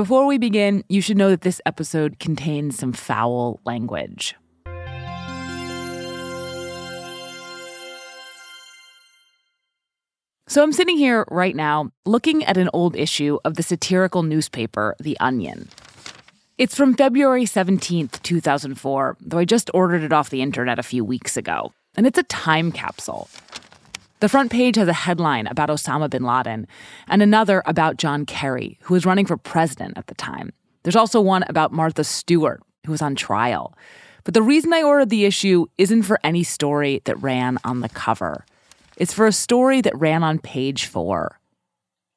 Before 0.00 0.24
we 0.24 0.38
begin, 0.38 0.82
you 0.88 1.02
should 1.02 1.18
know 1.18 1.28
that 1.28 1.42
this 1.42 1.60
episode 1.66 2.18
contains 2.18 2.78
some 2.78 2.94
foul 2.94 3.60
language. 3.66 4.34
So 10.48 10.62
I'm 10.62 10.72
sitting 10.72 10.96
here 10.96 11.26
right 11.30 11.54
now 11.54 11.90
looking 12.06 12.42
at 12.46 12.56
an 12.56 12.70
old 12.72 12.96
issue 12.96 13.38
of 13.44 13.56
the 13.56 13.62
satirical 13.62 14.22
newspaper, 14.22 14.96
The 14.98 15.20
Onion. 15.20 15.68
It's 16.56 16.74
from 16.74 16.94
February 16.94 17.44
17th, 17.44 18.22
2004, 18.22 19.18
though 19.20 19.38
I 19.38 19.44
just 19.44 19.70
ordered 19.74 20.02
it 20.02 20.14
off 20.14 20.30
the 20.30 20.40
internet 20.40 20.78
a 20.78 20.82
few 20.82 21.04
weeks 21.04 21.36
ago. 21.36 21.74
And 21.94 22.06
it's 22.06 22.18
a 22.18 22.22
time 22.22 22.72
capsule. 22.72 23.28
The 24.20 24.28
front 24.28 24.52
page 24.52 24.76
has 24.76 24.86
a 24.86 24.92
headline 24.92 25.46
about 25.46 25.70
Osama 25.70 26.10
bin 26.10 26.24
Laden 26.24 26.66
and 27.08 27.22
another 27.22 27.62
about 27.64 27.96
John 27.96 28.26
Kerry, 28.26 28.78
who 28.82 28.92
was 28.92 29.06
running 29.06 29.24
for 29.24 29.38
president 29.38 29.96
at 29.96 30.08
the 30.08 30.14
time. 30.14 30.52
There's 30.82 30.96
also 30.96 31.22
one 31.22 31.42
about 31.44 31.72
Martha 31.72 32.04
Stewart, 32.04 32.62
who 32.84 32.92
was 32.92 33.00
on 33.00 33.14
trial. 33.14 33.74
But 34.24 34.34
the 34.34 34.42
reason 34.42 34.74
I 34.74 34.82
ordered 34.82 35.08
the 35.08 35.24
issue 35.24 35.66
isn't 35.78 36.02
for 36.02 36.20
any 36.22 36.42
story 36.42 37.00
that 37.06 37.20
ran 37.22 37.56
on 37.64 37.80
the 37.80 37.88
cover. 37.88 38.44
It's 38.98 39.14
for 39.14 39.26
a 39.26 39.32
story 39.32 39.80
that 39.80 39.98
ran 39.98 40.22
on 40.22 40.38
page 40.38 40.84
four. 40.84 41.40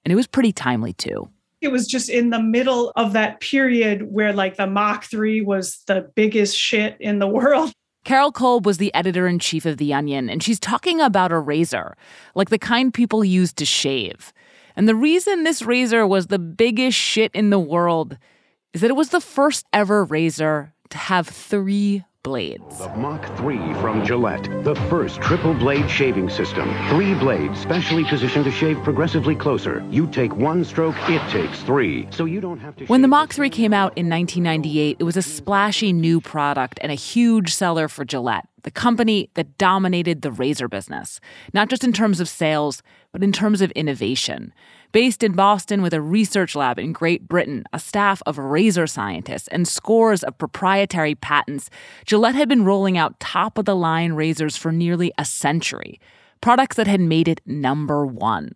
And 0.04 0.12
it 0.12 0.16
was 0.16 0.28
pretty 0.28 0.52
timely, 0.52 0.92
too. 0.92 1.30
It 1.62 1.72
was 1.72 1.88
just 1.88 2.10
in 2.10 2.32
the 2.32 2.42
middle 2.42 2.92
of 2.98 3.14
that 3.14 3.40
period 3.40 4.12
where, 4.12 4.34
like, 4.34 4.58
the 4.58 4.68
Mach 4.68 5.06
3 5.06 5.40
was 5.40 5.82
the 5.88 6.12
biggest 6.16 6.58
shit 6.58 6.98
in 7.00 7.20
the 7.20 7.28
world. 7.30 7.72
Carol 8.04 8.32
Kolb 8.32 8.66
was 8.66 8.78
the 8.78 8.94
editor 8.94 9.28
in 9.28 9.40
chief 9.40 9.66
of 9.66 9.78
The 9.78 9.94
Onion, 9.94 10.30
and 10.30 10.44
she's 10.44 10.60
talking 10.60 11.00
about 11.00 11.32
a 11.32 11.40
razor, 11.40 11.96
like 12.36 12.50
the 12.50 12.60
kind 12.60 12.94
people 12.94 13.24
use 13.24 13.54
to 13.54 13.66
shave. 13.66 14.34
And 14.76 14.90
the 14.90 14.96
reason 14.96 15.44
this 15.44 15.62
razor 15.62 16.06
was 16.06 16.28
the 16.28 16.40
biggest 16.40 16.98
shit 16.98 17.32
in 17.34 17.50
the 17.50 17.60
world 17.60 18.18
is 18.74 18.82
that 18.82 18.90
it 18.90 18.96
was 18.96 19.10
the 19.10 19.22
first 19.22 19.66
ever 19.72 20.04
razor 20.04 20.74
to 20.90 20.98
have 20.98 21.28
three 21.28 22.04
blades. 22.24 22.78
The 22.78 22.88
Mach 22.96 23.26
3 23.38 23.58
from 23.82 24.06
Gillette, 24.06 24.44
the 24.64 24.76
first 24.90 25.20
triple 25.20 25.54
blade 25.54 25.90
shaving 25.90 26.30
system. 26.30 26.74
Three 26.90 27.14
blades 27.16 27.60
specially 27.60 28.06
positioned 28.06 28.46
to 28.46 28.52
shave 28.52 28.78
progressively 28.82 29.36
closer. 29.36 29.86
You 29.90 30.08
take 30.08 30.34
one 30.34 30.64
stroke, 30.64 30.96
it 31.10 31.22
takes 31.30 31.62
three. 31.64 32.08
So 32.12 32.24
you 32.24 32.40
don't 32.40 32.60
have 32.60 32.78
to 32.78 32.86
When 32.86 33.02
the 33.02 33.10
Mach 33.10 33.34
3 33.34 33.50
came 33.50 33.74
out 33.74 33.98
in 33.98 34.10
1998, 34.10 34.98
it 35.00 35.04
was 35.04 35.18
a 35.18 35.22
splashy 35.22 35.92
new 35.92 36.22
product 36.22 36.80
and 36.82 36.94
a 36.94 36.96
huge 36.96 37.54
seller 37.54 37.90
for 37.90 38.06
Gillette, 38.06 38.48
the 38.64 38.72
company 38.72 39.30
that 39.36 39.58
dominated 39.58 40.22
the 40.22 40.32
razor 40.32 40.68
business, 40.68 41.20
not 41.54 41.70
just 41.70 41.84
in 41.84 41.94
terms 41.94 42.20
of 42.20 42.28
sales, 42.28 42.82
but 43.12 43.24
in 43.24 43.32
terms 43.32 43.62
of 43.62 43.72
innovation. 43.72 44.54
Based 44.92 45.24
in 45.24 45.34
Boston 45.34 45.82
with 45.82 45.94
a 45.94 46.02
research 46.02 46.56
lab 46.56 46.78
in 46.78 46.94
Great 46.94 47.28
Britain, 47.28 47.64
a 47.74 47.80
staff 47.80 48.22
of 48.26 48.38
razor 48.38 48.88
scientists, 48.88 49.48
and 49.50 49.68
scores 49.68 50.24
of 50.24 50.38
proprietary 50.38 51.16
patents, 51.16 51.70
Gillette 52.06 52.36
had 52.36 52.48
been 52.48 52.66
rolling 52.66 52.98
out 52.98 53.20
top 53.20 53.58
of 53.58 53.66
the 53.66 53.76
line 53.76 54.14
razors 54.14 54.56
for 54.56 54.72
nearly 54.72 55.12
a 55.18 55.26
century, 55.26 56.00
products 56.42 56.76
that 56.76 56.88
had 56.88 57.02
made 57.02 57.28
it 57.28 57.42
number 57.46 58.06
one. 58.06 58.54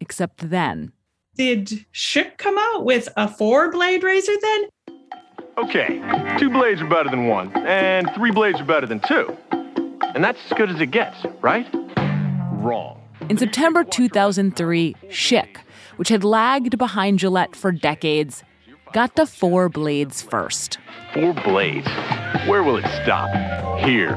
Except 0.00 0.50
then. 0.50 0.92
Did 1.36 1.84
Schick 1.92 2.38
come 2.38 2.56
out 2.56 2.84
with 2.84 3.08
a 3.16 3.28
four 3.28 3.70
blade 3.70 4.02
razor 4.02 4.34
then? 4.40 4.68
Okay, 5.56 6.02
two 6.38 6.50
blades 6.50 6.80
are 6.80 6.88
better 6.88 7.08
than 7.08 7.28
one, 7.28 7.52
and 7.66 8.10
three 8.14 8.32
blades 8.32 8.60
are 8.60 8.64
better 8.64 8.86
than 8.86 8.98
two. 9.00 9.36
And 10.14 10.22
that's 10.22 10.38
as 10.50 10.58
good 10.58 10.68
as 10.68 10.80
it 10.80 10.90
gets, 10.90 11.16
right? 11.42 11.66
Wrong. 12.54 13.00
In 13.28 13.38
September 13.38 13.84
2003, 13.84 14.96
Schick, 15.08 15.58
which 15.96 16.08
had 16.08 16.24
lagged 16.24 16.76
behind 16.76 17.20
Gillette 17.20 17.54
for 17.54 17.70
decades, 17.70 18.42
got 18.92 19.14
to 19.16 19.26
four 19.26 19.68
blades 19.68 20.22
first. 20.22 20.78
Four 21.12 21.32
blades? 21.34 21.88
Where 22.46 22.64
will 22.64 22.76
it 22.76 22.86
stop? 23.04 23.30
Here. 23.78 24.16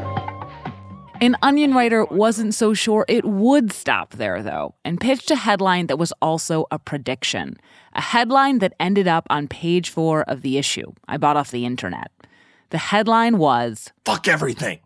An 1.20 1.36
Onion 1.42 1.74
writer 1.74 2.06
wasn't 2.06 2.54
so 2.54 2.76
sure 2.76 3.04
it 3.08 3.26
would 3.26 3.72
stop 3.72 4.14
there, 4.14 4.44
though, 4.44 4.76
and 4.86 5.02
pitched 5.02 5.32
a 5.32 5.36
headline 5.36 5.88
that 5.88 5.98
was 5.98 6.14
also 6.22 6.66
a 6.70 6.78
prediction. 6.78 7.58
A 7.94 8.02
headline 8.02 8.60
that 8.60 8.74
ended 8.80 9.08
up 9.08 9.26
on 9.30 9.48
page 9.48 9.90
four 9.90 10.22
of 10.24 10.44
the 10.44 10.58
issue 10.60 10.92
I 11.08 11.18
bought 11.18 11.36
off 11.36 11.50
the 11.50 11.66
internet. 11.66 12.12
The 12.70 12.78
headline 12.78 13.40
was 13.40 13.92
Fuck 14.06 14.28
everything. 14.28 14.80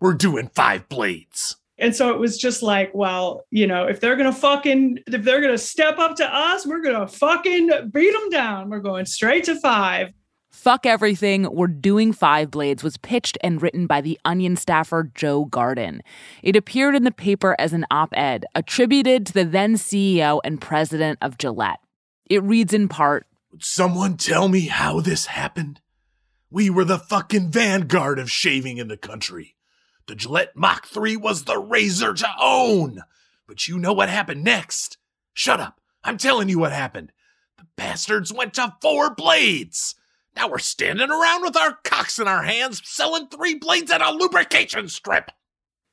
We're 0.00 0.14
doing 0.14 0.48
five 0.54 0.88
blades. 0.88 1.56
And 1.78 1.96
so 1.96 2.10
it 2.10 2.20
was 2.20 2.38
just 2.38 2.62
like, 2.62 2.94
well, 2.94 3.44
you 3.50 3.66
know, 3.66 3.86
if 3.86 3.98
they're 3.98 4.16
gonna 4.16 4.32
fucking, 4.32 5.00
if 5.08 5.22
they're 5.24 5.40
gonna 5.40 5.58
step 5.58 5.98
up 5.98 6.14
to 6.16 6.24
us, 6.24 6.64
we're 6.64 6.82
gonna 6.82 7.08
fucking 7.08 7.90
beat 7.92 8.12
them 8.12 8.30
down. 8.30 8.70
We're 8.70 8.78
going 8.78 9.06
straight 9.06 9.44
to 9.44 9.58
five. 9.58 10.12
Fuck 10.54 10.86
Everything, 10.86 11.52
We're 11.52 11.66
Doing 11.66 12.12
Five 12.12 12.52
Blades 12.52 12.84
was 12.84 12.96
pitched 12.96 13.36
and 13.42 13.60
written 13.60 13.86
by 13.88 14.00
the 14.00 14.18
Onion 14.24 14.54
staffer 14.54 15.10
Joe 15.14 15.44
Garden. 15.46 16.00
It 16.42 16.54
appeared 16.54 16.94
in 16.94 17.02
the 17.02 17.10
paper 17.10 17.56
as 17.58 17.72
an 17.72 17.84
op 17.90 18.14
ed 18.16 18.46
attributed 18.54 19.26
to 19.26 19.32
the 19.32 19.44
then 19.44 19.74
CEO 19.74 20.40
and 20.42 20.60
president 20.60 21.18
of 21.20 21.38
Gillette. 21.38 21.80
It 22.30 22.42
reads 22.44 22.72
in 22.72 22.88
part 22.88 23.26
Would 23.50 23.64
someone 23.64 24.16
tell 24.16 24.48
me 24.48 24.68
how 24.68 25.00
this 25.00 25.26
happened? 25.26 25.80
We 26.50 26.70
were 26.70 26.84
the 26.84 27.00
fucking 27.00 27.50
vanguard 27.50 28.20
of 28.20 28.30
shaving 28.30 28.78
in 28.78 28.86
the 28.86 28.96
country. 28.96 29.56
The 30.06 30.14
Gillette 30.14 30.56
Mach 30.56 30.86
3 30.86 31.16
was 31.16 31.44
the 31.44 31.58
razor 31.58 32.14
to 32.14 32.28
own. 32.40 33.02
But 33.48 33.66
you 33.66 33.76
know 33.78 33.92
what 33.92 34.08
happened 34.08 34.44
next? 34.44 34.98
Shut 35.34 35.60
up. 35.60 35.80
I'm 36.04 36.16
telling 36.16 36.48
you 36.48 36.60
what 36.60 36.72
happened. 36.72 37.10
The 37.58 37.66
bastards 37.76 38.32
went 38.32 38.54
to 38.54 38.76
four 38.80 39.12
blades. 39.14 39.96
Now 40.36 40.48
we're 40.48 40.58
standing 40.58 41.10
around 41.10 41.42
with 41.42 41.56
our 41.56 41.78
cocks 41.84 42.18
in 42.18 42.26
our 42.26 42.42
hands 42.42 42.82
selling 42.84 43.28
three 43.28 43.54
blades 43.54 43.90
at 43.90 44.02
a 44.02 44.10
lubrication 44.10 44.88
strip. 44.88 45.30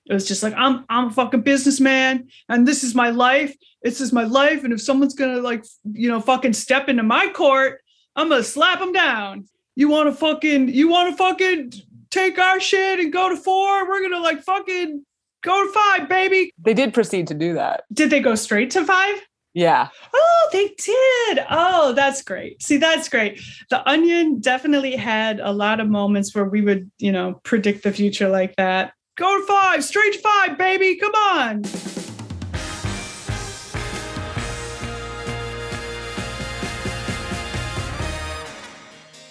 It 0.06 0.14
was 0.14 0.28
just 0.28 0.42
like 0.42 0.54
I'm 0.58 0.86
I'm 0.90 1.08
a 1.08 1.12
fucking 1.12 1.42
businessman 1.42 2.30
and 2.50 2.68
this 2.68 2.84
is 2.84 2.96
my 2.96 3.12
life. 3.12 3.56
This 3.84 4.02
is 4.02 4.12
my 4.12 4.24
life. 4.24 4.64
And 4.64 4.74
if 4.74 4.82
someone's 4.82 5.14
gonna 5.14 5.42
like 5.42 5.66
you 5.92 6.10
know 6.10 6.20
fucking 6.20 6.54
step 6.54 6.90
into 6.90 7.04
my 7.04 7.30
court, 7.30 7.82
I'm 8.16 8.30
gonna 8.30 8.44
slap 8.44 8.80
them 8.80 8.94
down. 8.94 9.48
You 9.76 9.90
wanna 9.90 10.14
fucking 10.14 10.70
you 10.70 10.90
wanna 10.90 11.16
fucking 11.16 11.74
take 12.10 12.40
our 12.40 12.60
shit 12.60 13.00
and 13.00 13.14
go 13.14 13.30
to 13.30 13.38
four? 13.38 13.88
We're 13.88 14.02
gonna 14.02 14.24
like 14.24 14.42
fucking 14.42 15.06
go 15.44 15.66
to 15.66 15.72
five, 15.72 16.10
baby. 16.10 16.52
They 16.58 16.74
did 16.74 16.94
proceed 16.94 17.28
to 17.28 17.34
do 17.36 17.54
that. 17.54 17.84
Did 17.94 18.10
they 18.10 18.20
go 18.20 18.36
straight 18.36 18.72
to 18.72 18.84
five? 18.84 19.22
Yeah. 19.54 19.90
Oh, 20.14 20.50
they 20.54 20.70
did. 20.78 21.46
Oh, 21.50 21.94
that's 21.94 22.22
great. 22.22 22.64
See, 22.64 22.78
that's 22.78 23.10
great. 23.10 23.42
The 23.70 23.88
Onion 23.90 24.40
definitely 24.40 24.96
had 24.96 25.40
a 25.42 25.52
lot 25.52 25.80
of 25.82 25.90
moments 25.90 26.34
where 26.34 26.46
we 26.46 26.62
would, 26.62 26.90
you 27.00 27.12
know, 27.12 27.42
predict 27.44 27.84
the 27.84 27.92
future 27.92 28.30
like 28.30 28.56
that. 28.56 28.94
Go 29.18 29.40
to 29.40 29.46
five, 29.46 29.84
straight 29.84 30.14
to 30.14 30.20
five, 30.20 30.58
baby. 30.58 30.96
Come 30.96 31.14
on. 31.16 31.64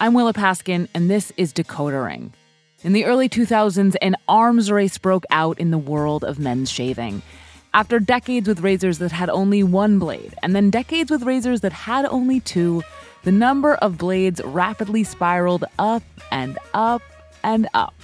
I'm 0.02 0.14
Willa 0.14 0.32
Paskin, 0.32 0.88
and 0.94 1.10
this 1.10 1.30
is 1.36 1.52
Decoder 1.52 2.06
Ring. 2.06 2.32
In 2.82 2.94
the 2.94 3.04
early 3.04 3.28
2000s, 3.28 3.96
an 4.00 4.16
arms 4.28 4.70
race 4.70 4.96
broke 4.96 5.24
out 5.30 5.58
in 5.58 5.70
the 5.70 5.78
world 5.78 6.24
of 6.24 6.38
men's 6.38 6.70
shaving. 6.70 7.20
After 7.72 8.00
decades 8.00 8.48
with 8.48 8.60
razors 8.60 8.98
that 8.98 9.12
had 9.12 9.30
only 9.30 9.62
one 9.62 10.00
blade, 10.00 10.34
and 10.42 10.56
then 10.56 10.70
decades 10.70 11.08
with 11.08 11.22
razors 11.22 11.60
that 11.60 11.72
had 11.72 12.04
only 12.06 12.40
two, 12.40 12.82
the 13.22 13.30
number 13.30 13.74
of 13.76 13.96
blades 13.96 14.40
rapidly 14.42 15.04
spiraled 15.04 15.64
up 15.78 16.02
and 16.32 16.58
up 16.74 17.02
and 17.44 17.68
up. 17.72 17.94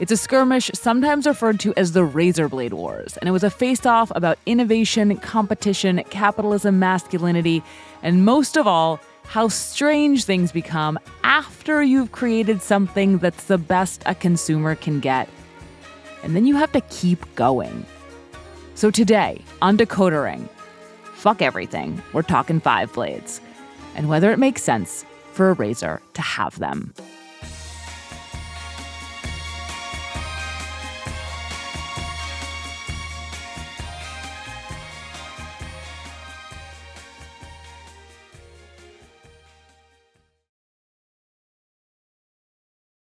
It's 0.00 0.12
a 0.12 0.18
skirmish 0.18 0.70
sometimes 0.74 1.26
referred 1.26 1.58
to 1.60 1.72
as 1.78 1.92
the 1.92 2.04
Razor 2.04 2.50
Blade 2.50 2.74
Wars, 2.74 3.16
and 3.16 3.26
it 3.26 3.32
was 3.32 3.42
a 3.42 3.48
face 3.48 3.86
off 3.86 4.12
about 4.14 4.38
innovation, 4.44 5.16
competition, 5.16 6.04
capitalism, 6.10 6.78
masculinity, 6.78 7.62
and 8.02 8.22
most 8.22 8.58
of 8.58 8.66
all, 8.66 9.00
how 9.24 9.48
strange 9.48 10.24
things 10.24 10.52
become 10.52 10.98
after 11.24 11.82
you've 11.82 12.12
created 12.12 12.60
something 12.60 13.16
that's 13.16 13.44
the 13.44 13.56
best 13.56 14.02
a 14.04 14.14
consumer 14.14 14.74
can 14.74 15.00
get. 15.00 15.30
And 16.22 16.36
then 16.36 16.44
you 16.44 16.56
have 16.56 16.72
to 16.72 16.82
keep 16.82 17.34
going. 17.34 17.86
So 18.76 18.90
today, 18.90 19.40
on 19.62 19.78
Decoder 19.78 20.24
Ring, 20.24 20.50
fuck 21.14 21.40
everything, 21.40 22.02
we're 22.12 22.20
talking 22.20 22.60
five 22.60 22.92
blades, 22.92 23.40
and 23.94 24.06
whether 24.06 24.30
it 24.32 24.38
makes 24.38 24.62
sense 24.62 25.06
for 25.32 25.48
a 25.48 25.54
razor 25.54 26.02
to 26.12 26.20
have 26.20 26.58
them. 26.58 26.92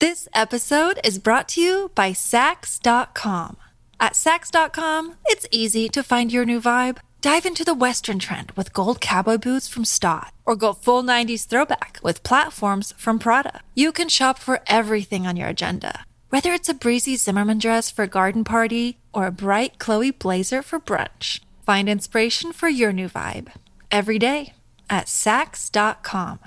This 0.01 0.27
episode 0.35 0.99
is 1.05 1.21
brought 1.21 1.47
to 1.51 1.61
you 1.61 1.93
by 1.95 2.11
Saks.com. 2.11 3.57
At 4.01 4.15
Saks.com, 4.15 5.17
it's 5.27 5.47
easy 5.51 5.87
to 5.91 6.03
find 6.03 6.33
your 6.33 6.47
new 6.47 6.59
vibe. 6.59 6.97
Dive 7.21 7.45
into 7.45 7.67
the 7.67 7.75
Western 7.75 8.19
trend 8.19 8.51
with 8.53 8.73
gold 8.73 8.99
cowboy 8.99 9.37
boots 9.37 9.69
from 9.69 9.85
Staud, 9.85 10.31
or 10.47 10.57
go 10.57 10.73
full 10.73 11.03
90s 11.03 11.47
throwback 11.47 12.01
with 12.03 12.23
platforms 12.23 12.95
from 12.97 13.19
Prada. 13.19 13.61
You 13.75 13.93
can 13.93 14.09
shop 14.09 14.39
for 14.39 14.61
everything 14.67 15.27
on 15.27 15.37
your 15.37 15.49
agenda, 15.49 16.07
whether 16.31 16.51
it's 16.55 16.69
a 16.71 16.75
breezy 16.75 17.17
Zimmermann 17.17 17.59
dress 17.59 17.91
for 17.91 18.05
a 18.05 18.09
garden 18.09 18.43
party 18.43 18.99
or 19.13 19.27
a 19.27 19.33
bright 19.33 19.79
Chloe 19.79 20.13
blazer 20.13 20.63
for 20.63 20.81
brunch. 20.81 21.41
Find 21.67 21.87
inspiration 21.87 22.55
for 22.55 22.71
your 22.71 22.95
new 22.95 23.11
vibe 23.11 23.53
every 23.91 24.19
day 24.19 24.55
at 24.89 25.09
Saks.com. 25.09 26.39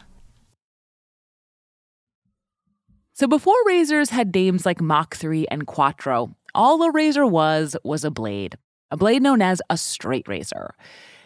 So 3.15 3.27
before 3.27 3.53
razors 3.67 4.09
had 4.09 4.33
names 4.33 4.65
like 4.65 4.81
Mach 4.81 5.15
3 5.15 5.45
and 5.51 5.67
Quattro, 5.67 6.35
all 6.55 6.81
a 6.83 6.91
razor 6.91 7.25
was 7.25 7.75
was 7.83 8.03
a 8.03 8.11
blade, 8.11 8.57
a 8.91 8.97
blade 8.97 9.21
known 9.21 9.41
as 9.41 9.61
a 9.69 9.77
straight 9.77 10.27
razor. 10.27 10.73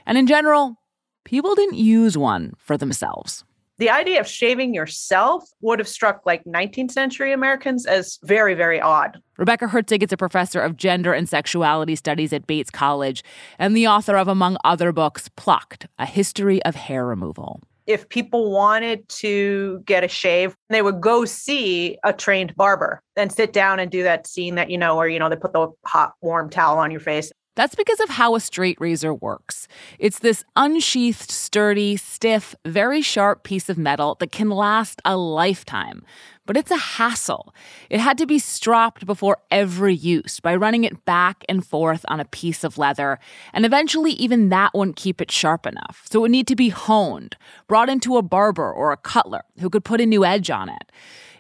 And 0.06 0.18
in 0.18 0.28
general, 0.28 0.78
people 1.26 1.56
didn't 1.56 1.78
use 1.78 2.18
one 2.18 2.54
for 2.58 2.78
themselves. 2.78 3.44
The 3.80 3.92
idea 3.92 4.20
of 4.20 4.28
shaving 4.28 4.74
yourself 4.74 5.44
would 5.62 5.78
have 5.78 5.88
struck 5.88 6.26
like 6.26 6.44
19th 6.46 6.92
century 6.92 7.32
Americans 7.32 7.86
as 7.86 8.18
very, 8.24 8.56
very 8.56 8.82
odd. 8.82 9.22
Rebecca 9.38 9.68
Herzig 9.68 10.02
is 10.02 10.12
a 10.12 10.18
professor 10.18 10.60
of 10.60 10.78
gender 10.78 11.14
and 11.14 11.30
sexuality 11.30 11.96
studies 11.96 12.34
at 12.34 12.48
Bates 12.48 12.72
College 12.72 13.24
and 13.60 13.78
the 13.78 13.88
author 13.88 14.18
of, 14.18 14.28
among 14.28 14.58
other 14.64 14.92
books, 14.92 15.30
Plucked 15.36 15.86
A 16.00 16.08
History 16.08 16.64
of 16.64 16.74
Hair 16.74 17.06
Removal 17.06 17.62
if 17.88 18.07
people 18.10 18.51
wanted 18.51 19.07
to 19.07 19.81
get 19.86 20.04
a 20.04 20.07
shave, 20.07 20.56
they 20.69 20.81
would 20.81 21.01
go 21.01 21.25
see 21.25 21.98
a 22.04 22.13
trained 22.13 22.56
barber 22.56 23.01
and 23.16 23.31
sit 23.31 23.54
down 23.54 23.80
and 23.80 23.89
do 23.89 24.04
that 24.04 24.28
scene 24.28 24.56
that 24.56 24.69
you 24.69 24.78
know 24.78 24.95
where 24.95 25.07
you 25.07 25.18
know 25.18 25.30
they 25.30 25.36
put 25.36 25.54
the 25.54 25.69
hot 25.86 26.13
warm 26.22 26.50
towel 26.50 26.78
on 26.78 26.92
your 26.92 27.00
face. 27.00 27.31
That's 27.56 27.74
because 27.74 28.00
of 28.01 28.10
how 28.10 28.36
a 28.36 28.39
straight 28.39 28.80
razor 28.80 29.16
works. 29.16 29.68
It's 29.98 30.19
this 30.19 30.44
unsheathed, 30.56 31.31
sturdy, 31.31 31.98
stiff, 31.98 32.54
very 32.66 33.01
sharp 33.01 33.42
piece 33.42 33.68
of 33.68 33.80
metal 33.80 34.16
that 34.19 34.31
can 34.31 34.51
last 34.51 35.01
a 35.06 35.18
lifetime. 35.18 36.04
But 36.48 36.58
it's 36.58 36.72
a 36.72 36.78
hassle. 36.78 37.54
It 37.90 38.00
had 38.00 38.18
to 38.18 38.26
be 38.26 38.40
stropped 38.40 39.06
before 39.06 39.38
every 39.52 39.94
use 39.94 40.40
by 40.40 40.56
running 40.56 40.86
it 40.86 41.04
back 41.06 41.44
and 41.48 41.64
forth 41.64 42.06
on 42.08 42.22
a 42.22 42.26
piece 42.26 42.64
of 42.64 42.78
leather, 42.78 43.20
and 43.54 43.66
eventually 43.66 44.14
even 44.14 44.50
that 44.50 44.74
wouldn't 44.74 44.96
keep 44.96 45.22
it 45.22 45.30
sharp 45.30 45.68
enough. 45.68 46.06
So 46.10 46.20
it 46.20 46.22
would 46.24 46.32
need 46.32 46.48
to 46.48 46.56
be 46.56 46.70
honed, 46.70 47.36
brought 47.68 47.90
into 47.90 48.18
a 48.18 48.22
barber 48.22 48.72
or 48.72 48.92
a 48.92 48.98
cutler 48.98 49.42
who 49.60 49.70
could 49.70 49.84
put 49.84 50.02
a 50.02 50.06
new 50.06 50.24
edge 50.24 50.50
on 50.50 50.70
it. 50.70 50.92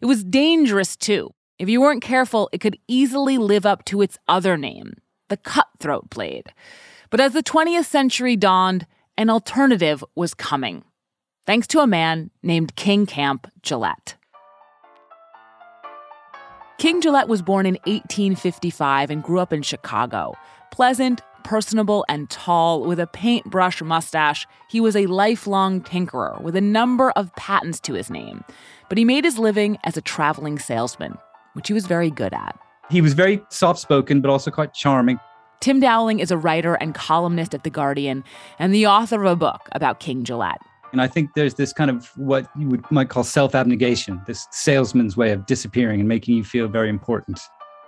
It 0.01 0.05
was 0.05 0.25
dangerous 0.25 0.97
too. 0.97 1.33
If 1.57 1.69
you 1.69 1.79
weren't 1.79 2.03
careful, 2.03 2.49
it 2.51 2.59
could 2.59 2.77
easily 2.87 3.37
live 3.37 3.65
up 3.65 3.85
to 3.85 4.01
its 4.01 4.19
other 4.27 4.57
name, 4.57 4.95
the 5.29 5.37
cutthroat 5.37 6.09
blade. 6.09 6.53
But 7.09 7.21
as 7.21 7.31
the 7.31 7.41
20th 7.41 7.85
century 7.85 8.35
dawned, 8.35 8.85
an 9.17 9.29
alternative 9.29 10.03
was 10.15 10.33
coming, 10.33 10.83
thanks 11.45 11.65
to 11.67 11.79
a 11.79 11.87
man 11.87 12.29
named 12.43 12.75
King 12.75 13.05
Camp 13.05 13.49
Gillette. 13.63 14.16
King 16.77 17.01
Gillette 17.01 17.27
was 17.27 17.41
born 17.41 17.65
in 17.65 17.73
1855 17.85 19.09
and 19.09 19.23
grew 19.23 19.39
up 19.39 19.51
in 19.51 19.63
Chicago. 19.63 20.35
Pleasant, 20.69 21.21
personable, 21.43 22.05
and 22.07 22.29
tall, 22.29 22.83
with 22.83 22.99
a 22.99 23.07
paintbrush 23.07 23.81
mustache, 23.81 24.45
he 24.69 24.79
was 24.79 24.95
a 24.95 25.07
lifelong 25.07 25.81
tinkerer 25.81 26.39
with 26.43 26.55
a 26.55 26.61
number 26.61 27.09
of 27.11 27.35
patents 27.35 27.79
to 27.79 27.93
his 27.93 28.11
name. 28.11 28.43
But 28.89 28.99
he 28.99 29.05
made 29.05 29.23
his 29.23 29.39
living 29.39 29.79
as 29.85 29.97
a 29.97 30.01
traveling 30.01 30.59
salesman, 30.59 31.17
which 31.53 31.67
he 31.67 31.73
was 31.73 31.87
very 31.87 32.11
good 32.11 32.33
at. 32.35 32.59
He 32.91 33.01
was 33.01 33.13
very 33.13 33.41
soft 33.49 33.79
spoken, 33.79 34.21
but 34.21 34.29
also 34.29 34.51
quite 34.51 34.75
charming. 34.75 35.19
Tim 35.59 35.79
Dowling 35.79 36.19
is 36.19 36.29
a 36.29 36.37
writer 36.37 36.75
and 36.75 36.93
columnist 36.93 37.55
at 37.55 37.63
The 37.63 37.71
Guardian 37.71 38.23
and 38.59 38.71
the 38.71 38.85
author 38.85 39.23
of 39.23 39.31
a 39.31 39.35
book 39.35 39.67
about 39.71 39.99
King 39.99 40.23
Gillette. 40.23 40.61
And 40.91 41.01
I 41.01 41.07
think 41.07 41.31
there's 41.35 41.55
this 41.55 41.73
kind 41.73 41.89
of 41.89 42.07
what 42.17 42.49
you 42.57 42.67
would 42.69 42.89
might 42.91 43.09
call 43.09 43.23
self-abnegation, 43.23 44.21
this 44.25 44.47
salesman's 44.51 45.17
way 45.17 45.31
of 45.31 45.45
disappearing 45.45 45.99
and 45.99 46.07
making 46.07 46.35
you 46.35 46.43
feel 46.43 46.67
very 46.67 46.89
important. 46.89 47.39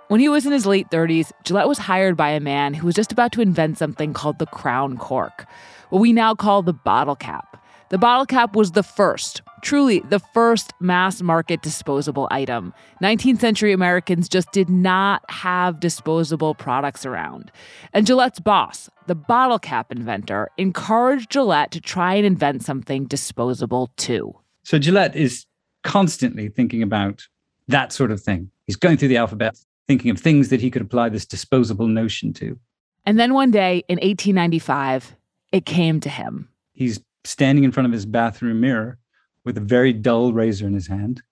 When 0.08 0.20
he 0.20 0.28
was 0.28 0.44
in 0.44 0.52
his 0.52 0.66
late 0.66 0.90
30s, 0.90 1.30
Gillette 1.44 1.68
was 1.68 1.78
hired 1.78 2.16
by 2.16 2.30
a 2.30 2.40
man 2.40 2.74
who 2.74 2.86
was 2.86 2.96
just 2.96 3.12
about 3.12 3.30
to 3.32 3.40
invent 3.40 3.78
something 3.78 4.12
called 4.12 4.38
the 4.38 4.46
crown 4.46 4.98
cork, 4.98 5.46
what 5.90 6.00
we 6.00 6.12
now 6.12 6.34
call 6.34 6.62
the 6.62 6.72
bottle 6.72 7.14
cap. 7.14 7.59
The 7.90 7.98
bottle 7.98 8.24
cap 8.24 8.54
was 8.54 8.70
the 8.70 8.84
first, 8.84 9.42
truly 9.62 9.98
the 9.98 10.20
first 10.20 10.72
mass 10.78 11.20
market 11.22 11.60
disposable 11.60 12.28
item. 12.30 12.72
19th 13.02 13.40
century 13.40 13.72
Americans 13.72 14.28
just 14.28 14.52
did 14.52 14.70
not 14.70 15.28
have 15.28 15.80
disposable 15.80 16.54
products 16.54 17.04
around. 17.04 17.50
And 17.92 18.06
Gillette's 18.06 18.38
boss, 18.38 18.88
the 19.08 19.16
bottle 19.16 19.58
cap 19.58 19.90
inventor, 19.90 20.50
encouraged 20.56 21.30
Gillette 21.30 21.72
to 21.72 21.80
try 21.80 22.14
and 22.14 22.24
invent 22.24 22.62
something 22.62 23.06
disposable 23.06 23.90
too. 23.96 24.36
So 24.62 24.78
Gillette 24.78 25.16
is 25.16 25.44
constantly 25.82 26.48
thinking 26.48 26.84
about 26.84 27.26
that 27.66 27.92
sort 27.92 28.12
of 28.12 28.22
thing. 28.22 28.52
He's 28.68 28.76
going 28.76 28.98
through 28.98 29.08
the 29.08 29.16
alphabet, 29.16 29.56
thinking 29.88 30.12
of 30.12 30.20
things 30.20 30.50
that 30.50 30.60
he 30.60 30.70
could 30.70 30.82
apply 30.82 31.08
this 31.08 31.26
disposable 31.26 31.88
notion 31.88 32.32
to. 32.34 32.56
And 33.04 33.18
then 33.18 33.34
one 33.34 33.50
day 33.50 33.82
in 33.88 33.96
1895, 33.96 35.16
it 35.50 35.66
came 35.66 35.98
to 35.98 36.08
him. 36.08 36.50
He's 36.72 37.00
standing 37.24 37.64
in 37.64 37.72
front 37.72 37.86
of 37.86 37.92
his 37.92 38.06
bathroom 38.06 38.60
mirror 38.60 38.98
with 39.44 39.56
a 39.56 39.60
very 39.60 39.92
dull 39.92 40.32
razor 40.32 40.66
in 40.66 40.74
his 40.74 40.86
hand. 40.86 41.22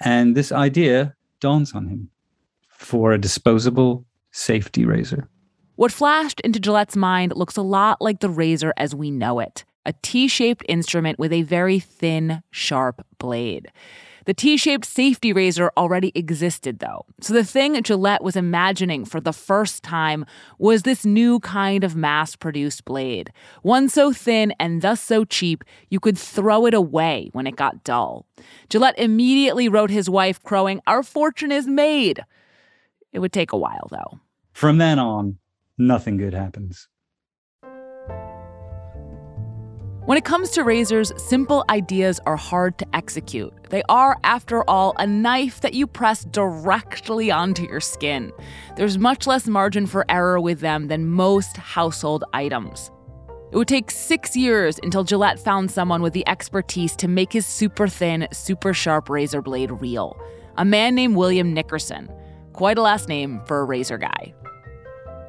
And 0.00 0.36
this 0.36 0.52
idea 0.52 1.14
dawns 1.40 1.74
on 1.74 1.88
him 1.88 2.10
for 2.68 3.12
a 3.12 3.20
disposable 3.20 4.04
safety 4.30 4.84
razor. 4.84 5.28
What 5.76 5.92
flashed 5.92 6.40
into 6.40 6.60
Gillette's 6.60 6.96
mind 6.96 7.32
looks 7.34 7.56
a 7.56 7.62
lot 7.62 8.00
like 8.00 8.20
the 8.20 8.30
razor 8.30 8.72
as 8.76 8.94
we 8.94 9.10
know 9.10 9.40
it 9.40 9.64
a 9.84 9.94
T 10.02 10.28
shaped 10.28 10.64
instrument 10.68 11.18
with 11.18 11.32
a 11.32 11.42
very 11.42 11.80
thin, 11.80 12.42
sharp 12.50 13.04
blade. 13.18 13.72
The 14.24 14.34
T 14.34 14.56
shaped 14.56 14.84
safety 14.84 15.32
razor 15.32 15.72
already 15.76 16.12
existed, 16.14 16.78
though. 16.78 17.04
So 17.20 17.32
the 17.32 17.44
thing 17.44 17.80
Gillette 17.82 18.22
was 18.22 18.36
imagining 18.36 19.04
for 19.04 19.20
the 19.20 19.32
first 19.32 19.82
time 19.82 20.24
was 20.58 20.82
this 20.82 21.04
new 21.04 21.40
kind 21.40 21.84
of 21.84 21.96
mass 21.96 22.36
produced 22.36 22.84
blade. 22.84 23.32
One 23.62 23.88
so 23.88 24.12
thin 24.12 24.54
and 24.60 24.82
thus 24.82 25.00
so 25.00 25.24
cheap, 25.24 25.64
you 25.90 26.00
could 26.00 26.18
throw 26.18 26.66
it 26.66 26.74
away 26.74 27.30
when 27.32 27.46
it 27.46 27.56
got 27.56 27.84
dull. 27.84 28.26
Gillette 28.68 28.98
immediately 28.98 29.68
wrote 29.68 29.90
his 29.90 30.08
wife, 30.08 30.42
crowing, 30.42 30.80
Our 30.86 31.02
fortune 31.02 31.52
is 31.52 31.66
made. 31.66 32.24
It 33.12 33.18
would 33.18 33.32
take 33.32 33.52
a 33.52 33.58
while, 33.58 33.88
though. 33.90 34.20
From 34.52 34.78
then 34.78 34.98
on, 34.98 35.38
nothing 35.76 36.16
good 36.16 36.34
happens. 36.34 36.88
When 40.04 40.18
it 40.18 40.24
comes 40.24 40.50
to 40.50 40.64
razors, 40.64 41.12
simple 41.16 41.64
ideas 41.70 42.18
are 42.26 42.36
hard 42.36 42.76
to 42.78 42.86
execute. 42.92 43.54
They 43.70 43.84
are, 43.88 44.18
after 44.24 44.68
all, 44.68 44.94
a 44.98 45.06
knife 45.06 45.60
that 45.60 45.74
you 45.74 45.86
press 45.86 46.24
directly 46.24 47.30
onto 47.30 47.62
your 47.62 47.78
skin. 47.78 48.32
There's 48.76 48.98
much 48.98 49.28
less 49.28 49.46
margin 49.46 49.86
for 49.86 50.04
error 50.08 50.40
with 50.40 50.58
them 50.58 50.88
than 50.88 51.06
most 51.06 51.56
household 51.56 52.24
items. 52.32 52.90
It 53.52 53.56
would 53.56 53.68
take 53.68 53.92
six 53.92 54.36
years 54.36 54.80
until 54.82 55.04
Gillette 55.04 55.38
found 55.38 55.70
someone 55.70 56.02
with 56.02 56.14
the 56.14 56.26
expertise 56.26 56.96
to 56.96 57.06
make 57.06 57.32
his 57.32 57.46
super 57.46 57.86
thin, 57.86 58.26
super 58.32 58.74
sharp 58.74 59.08
razor 59.08 59.40
blade 59.40 59.70
real. 59.70 60.20
A 60.56 60.64
man 60.64 60.96
named 60.96 61.14
William 61.14 61.54
Nickerson. 61.54 62.10
Quite 62.54 62.76
a 62.76 62.82
last 62.82 63.08
name 63.08 63.40
for 63.46 63.60
a 63.60 63.64
razor 63.64 63.98
guy. 63.98 64.34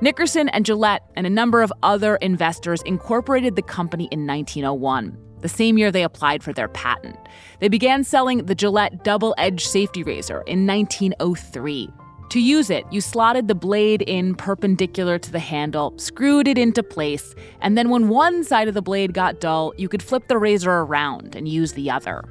Nickerson 0.03 0.49
and 0.49 0.65
Gillette 0.65 1.09
and 1.15 1.25
a 1.25 1.29
number 1.29 1.61
of 1.61 1.71
other 1.81 2.17
investors 2.17 2.81
incorporated 2.81 3.55
the 3.55 3.61
company 3.61 4.09
in 4.11 4.27
1901, 4.27 5.17
the 5.39 5.47
same 5.47 5.77
year 5.77 5.93
they 5.93 6.03
applied 6.03 6.43
for 6.43 6.51
their 6.51 6.67
patent. 6.67 7.15
They 7.61 7.69
began 7.69 8.03
selling 8.03 8.39
the 8.39 8.53
Gillette 8.53 9.05
double 9.05 9.33
edged 9.37 9.65
safety 9.65 10.03
razor 10.03 10.41
in 10.41 10.67
1903. 10.67 11.89
To 12.31 12.41
use 12.41 12.69
it, 12.69 12.83
you 12.91 12.99
slotted 12.99 13.47
the 13.47 13.55
blade 13.55 14.01
in 14.01 14.35
perpendicular 14.35 15.17
to 15.19 15.31
the 15.31 15.39
handle, 15.39 15.93
screwed 15.97 16.49
it 16.49 16.57
into 16.57 16.83
place, 16.83 17.33
and 17.61 17.77
then 17.77 17.89
when 17.89 18.09
one 18.09 18.43
side 18.43 18.67
of 18.67 18.73
the 18.73 18.81
blade 18.81 19.13
got 19.13 19.39
dull, 19.39 19.73
you 19.77 19.87
could 19.87 20.03
flip 20.03 20.27
the 20.27 20.37
razor 20.37 20.69
around 20.69 21.33
and 21.33 21.47
use 21.47 21.71
the 21.71 21.89
other. 21.89 22.25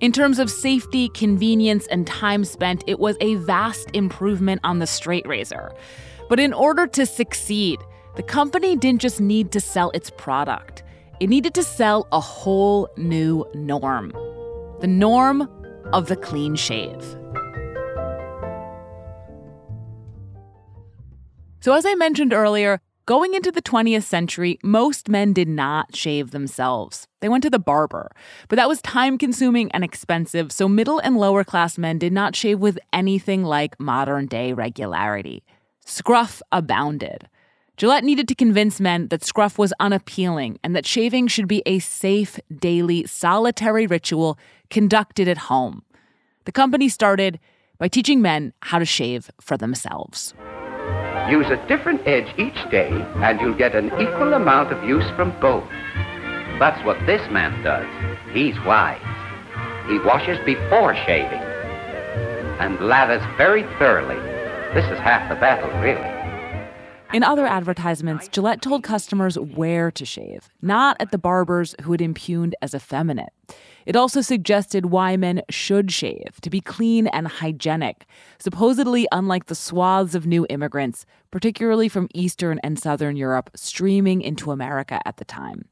In 0.00 0.12
terms 0.12 0.38
of 0.38 0.50
safety, 0.50 1.08
convenience, 1.08 1.86
and 1.86 2.06
time 2.06 2.44
spent, 2.44 2.84
it 2.86 3.00
was 3.00 3.16
a 3.22 3.36
vast 3.36 3.90
improvement 3.94 4.60
on 4.62 4.78
the 4.78 4.86
straight 4.86 5.26
razor. 5.26 5.72
But 6.28 6.40
in 6.40 6.52
order 6.52 6.86
to 6.86 7.06
succeed, 7.06 7.80
the 8.16 8.22
company 8.22 8.76
didn't 8.76 9.00
just 9.00 9.20
need 9.20 9.52
to 9.52 9.60
sell 9.60 9.90
its 9.90 10.10
product, 10.10 10.82
it 11.20 11.28
needed 11.28 11.54
to 11.54 11.62
sell 11.62 12.06
a 12.12 12.20
whole 12.20 12.88
new 12.96 13.44
norm 13.54 14.12
the 14.80 14.86
norm 14.86 15.48
of 15.92 16.06
the 16.06 16.16
clean 16.16 16.54
shave. 16.54 17.02
So, 21.60 21.72
as 21.72 21.84
I 21.84 21.94
mentioned 21.94 22.32
earlier, 22.32 22.80
going 23.06 23.34
into 23.34 23.50
the 23.50 23.60
20th 23.60 24.04
century, 24.04 24.58
most 24.62 25.08
men 25.08 25.32
did 25.32 25.48
not 25.48 25.96
shave 25.96 26.30
themselves. 26.30 27.08
They 27.20 27.28
went 27.28 27.42
to 27.42 27.50
the 27.50 27.58
barber. 27.58 28.12
But 28.48 28.56
that 28.56 28.68
was 28.68 28.80
time 28.82 29.18
consuming 29.18 29.70
and 29.72 29.82
expensive, 29.82 30.52
so 30.52 30.68
middle 30.68 31.00
and 31.00 31.16
lower 31.16 31.42
class 31.42 31.76
men 31.76 31.98
did 31.98 32.12
not 32.12 32.36
shave 32.36 32.60
with 32.60 32.78
anything 32.92 33.42
like 33.42 33.80
modern 33.80 34.26
day 34.26 34.52
regularity. 34.52 35.42
Scruff 35.90 36.42
abounded. 36.52 37.30
Gillette 37.78 38.04
needed 38.04 38.28
to 38.28 38.34
convince 38.34 38.78
men 38.78 39.08
that 39.08 39.24
scruff 39.24 39.56
was 39.56 39.72
unappealing 39.80 40.58
and 40.62 40.76
that 40.76 40.84
shaving 40.84 41.28
should 41.28 41.48
be 41.48 41.62
a 41.64 41.78
safe, 41.78 42.38
daily, 42.54 43.06
solitary 43.06 43.86
ritual 43.86 44.38
conducted 44.68 45.28
at 45.28 45.38
home. 45.38 45.82
The 46.44 46.52
company 46.52 46.90
started 46.90 47.40
by 47.78 47.88
teaching 47.88 48.20
men 48.20 48.52
how 48.60 48.78
to 48.78 48.84
shave 48.84 49.30
for 49.40 49.56
themselves. 49.56 50.34
Use 51.30 51.46
a 51.46 51.64
different 51.68 52.06
edge 52.06 52.28
each 52.36 52.70
day, 52.70 52.90
and 53.16 53.40
you'll 53.40 53.54
get 53.54 53.74
an 53.74 53.86
equal 53.98 54.34
amount 54.34 54.70
of 54.70 54.84
use 54.84 55.08
from 55.16 55.30
both. 55.40 55.70
That's 56.58 56.84
what 56.84 56.98
this 57.06 57.22
man 57.30 57.62
does. 57.64 57.88
He's 58.34 58.60
wise. 58.66 59.00
He 59.88 59.98
washes 60.00 60.38
before 60.44 60.94
shaving 61.06 61.40
and 62.60 62.78
lathers 62.80 63.22
very 63.38 63.62
thoroughly. 63.78 64.37
This 64.74 64.84
is 64.84 64.98
half 64.98 65.30
the 65.30 65.34
battle, 65.36 65.70
really. 65.80 66.18
In 67.14 67.22
other 67.22 67.46
advertisements, 67.46 68.28
Gillette 68.28 68.60
told 68.60 68.82
customers 68.82 69.38
where 69.38 69.90
to 69.90 70.04
shave, 70.04 70.50
not 70.60 70.94
at 71.00 71.10
the 71.10 71.16
barbers 71.16 71.74
who 71.82 71.92
had 71.92 72.02
impugned 72.02 72.54
as 72.60 72.74
effeminate. 72.74 73.32
It 73.86 73.96
also 73.96 74.20
suggested 74.20 74.86
why 74.86 75.16
men 75.16 75.40
should 75.48 75.90
shave, 75.90 76.38
to 76.42 76.50
be 76.50 76.60
clean 76.60 77.06
and 77.06 77.26
hygienic, 77.26 78.04
supposedly 78.38 79.08
unlike 79.10 79.46
the 79.46 79.54
swaths 79.54 80.14
of 80.14 80.26
new 80.26 80.46
immigrants, 80.50 81.06
particularly 81.30 81.88
from 81.88 82.10
Eastern 82.12 82.60
and 82.62 82.78
Southern 82.78 83.16
Europe, 83.16 83.48
streaming 83.56 84.20
into 84.20 84.50
America 84.50 85.00
at 85.06 85.16
the 85.16 85.24
time. 85.24 85.64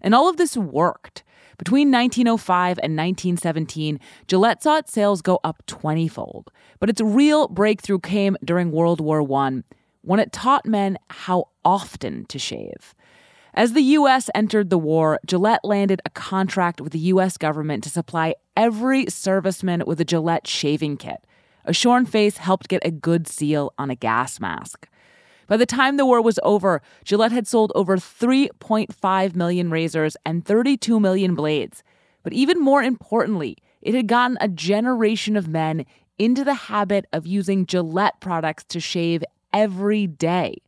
And 0.00 0.14
all 0.14 0.28
of 0.28 0.36
this 0.36 0.56
worked. 0.56 1.24
Between 1.58 1.90
1905 1.90 2.78
and 2.78 2.96
1917, 2.96 3.98
Gillette 4.28 4.62
saw 4.62 4.78
its 4.78 4.92
sales 4.92 5.20
go 5.20 5.40
up 5.42 5.62
20 5.66 6.06
fold. 6.08 6.50
But 6.78 6.88
its 6.88 7.00
real 7.00 7.48
breakthrough 7.48 7.98
came 7.98 8.36
during 8.44 8.70
World 8.70 9.00
War 9.00 9.20
I 9.40 9.62
when 10.02 10.20
it 10.20 10.32
taught 10.32 10.64
men 10.64 10.98
how 11.10 11.48
often 11.64 12.24
to 12.26 12.38
shave. 12.38 12.94
As 13.54 13.72
the 13.72 13.82
U.S. 13.82 14.30
entered 14.36 14.70
the 14.70 14.78
war, 14.78 15.18
Gillette 15.26 15.64
landed 15.64 16.00
a 16.06 16.10
contract 16.10 16.80
with 16.80 16.92
the 16.92 16.98
U.S. 17.00 17.36
government 17.36 17.82
to 17.84 17.90
supply 17.90 18.36
every 18.56 19.06
serviceman 19.06 19.84
with 19.84 20.00
a 20.00 20.04
Gillette 20.04 20.46
shaving 20.46 20.96
kit. 20.96 21.26
A 21.64 21.72
shorn 21.72 22.06
face 22.06 22.36
helped 22.36 22.68
get 22.68 22.86
a 22.86 22.92
good 22.92 23.26
seal 23.26 23.74
on 23.76 23.90
a 23.90 23.96
gas 23.96 24.38
mask. 24.38 24.88
By 25.48 25.56
the 25.56 25.66
time 25.66 25.96
the 25.96 26.06
war 26.06 26.22
was 26.22 26.38
over, 26.42 26.82
Gillette 27.04 27.32
had 27.32 27.48
sold 27.48 27.72
over 27.74 27.96
3.5 27.96 29.34
million 29.34 29.70
razors 29.70 30.16
and 30.24 30.44
32 30.44 31.00
million 31.00 31.34
blades. 31.34 31.82
But 32.22 32.34
even 32.34 32.60
more 32.60 32.82
importantly, 32.82 33.56
it 33.80 33.94
had 33.94 34.06
gotten 34.06 34.36
a 34.40 34.48
generation 34.48 35.36
of 35.36 35.48
men 35.48 35.86
into 36.18 36.44
the 36.44 36.54
habit 36.54 37.06
of 37.14 37.26
using 37.26 37.64
Gillette 37.64 38.20
products 38.20 38.64
to 38.64 38.78
shave 38.78 39.24
every 39.52 40.06
day, 40.06 40.58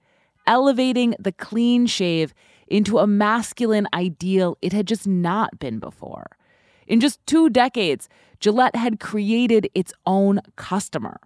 elevating 0.46 1.14
the 1.18 1.32
clean 1.32 1.86
shave 1.86 2.32
into 2.66 2.98
a 2.98 3.06
masculine 3.06 3.86
ideal 3.92 4.56
it 4.62 4.72
had 4.72 4.86
just 4.86 5.06
not 5.06 5.58
been 5.58 5.78
before. 5.78 6.38
In 6.86 7.00
just 7.00 7.24
two 7.26 7.50
decades, 7.50 8.08
Gillette 8.38 8.76
had 8.76 8.98
created 8.98 9.68
its 9.74 9.92
own 10.06 10.40
customer. 10.56 11.20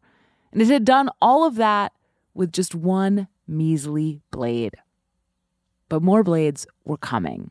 And 0.52 0.60
it 0.60 0.68
had 0.68 0.84
done 0.84 1.08
all 1.22 1.46
of 1.46 1.54
that 1.56 1.92
with 2.34 2.52
just 2.52 2.74
one 2.74 3.28
measly 3.46 4.20
blade. 4.30 4.74
But 5.88 6.02
more 6.02 6.24
blades 6.24 6.66
were 6.84 6.96
coming. 6.96 7.50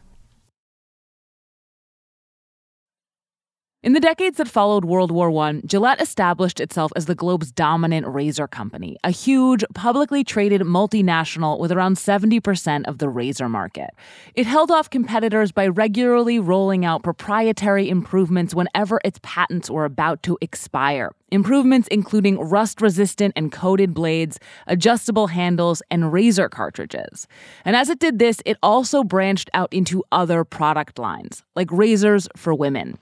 In 3.83 3.93
the 3.93 3.99
decades 3.99 4.37
that 4.37 4.47
followed 4.47 4.85
World 4.85 5.09
War 5.09 5.35
I, 5.41 5.59
Gillette 5.65 5.99
established 5.99 6.59
itself 6.59 6.91
as 6.95 7.07
the 7.07 7.15
globe's 7.15 7.51
dominant 7.51 8.05
razor 8.05 8.47
company, 8.47 8.95
a 9.03 9.09
huge, 9.09 9.63
publicly 9.73 10.23
traded 10.23 10.61
multinational 10.61 11.57
with 11.59 11.71
around 11.71 11.95
70% 11.95 12.87
of 12.87 12.99
the 12.99 13.09
razor 13.09 13.49
market. 13.49 13.89
It 14.35 14.45
held 14.45 14.69
off 14.69 14.91
competitors 14.91 15.51
by 15.51 15.67
regularly 15.67 16.37
rolling 16.37 16.85
out 16.85 17.01
proprietary 17.01 17.89
improvements 17.89 18.53
whenever 18.53 19.01
its 19.03 19.17
patents 19.23 19.67
were 19.67 19.85
about 19.85 20.21
to 20.23 20.37
expire. 20.41 21.09
Improvements 21.31 21.87
including 21.89 22.37
rust 22.37 22.81
resistant 22.81 23.33
and 23.35 23.51
coated 23.51 23.95
blades, 23.95 24.37
adjustable 24.67 25.25
handles, 25.25 25.81
and 25.89 26.13
razor 26.13 26.49
cartridges. 26.49 27.25
And 27.65 27.75
as 27.75 27.89
it 27.89 27.97
did 27.97 28.19
this, 28.19 28.43
it 28.45 28.57
also 28.61 29.03
branched 29.03 29.49
out 29.55 29.73
into 29.73 30.03
other 30.11 30.43
product 30.43 30.99
lines, 30.99 31.43
like 31.55 31.71
razors 31.71 32.27
for 32.35 32.53
women. 32.53 32.99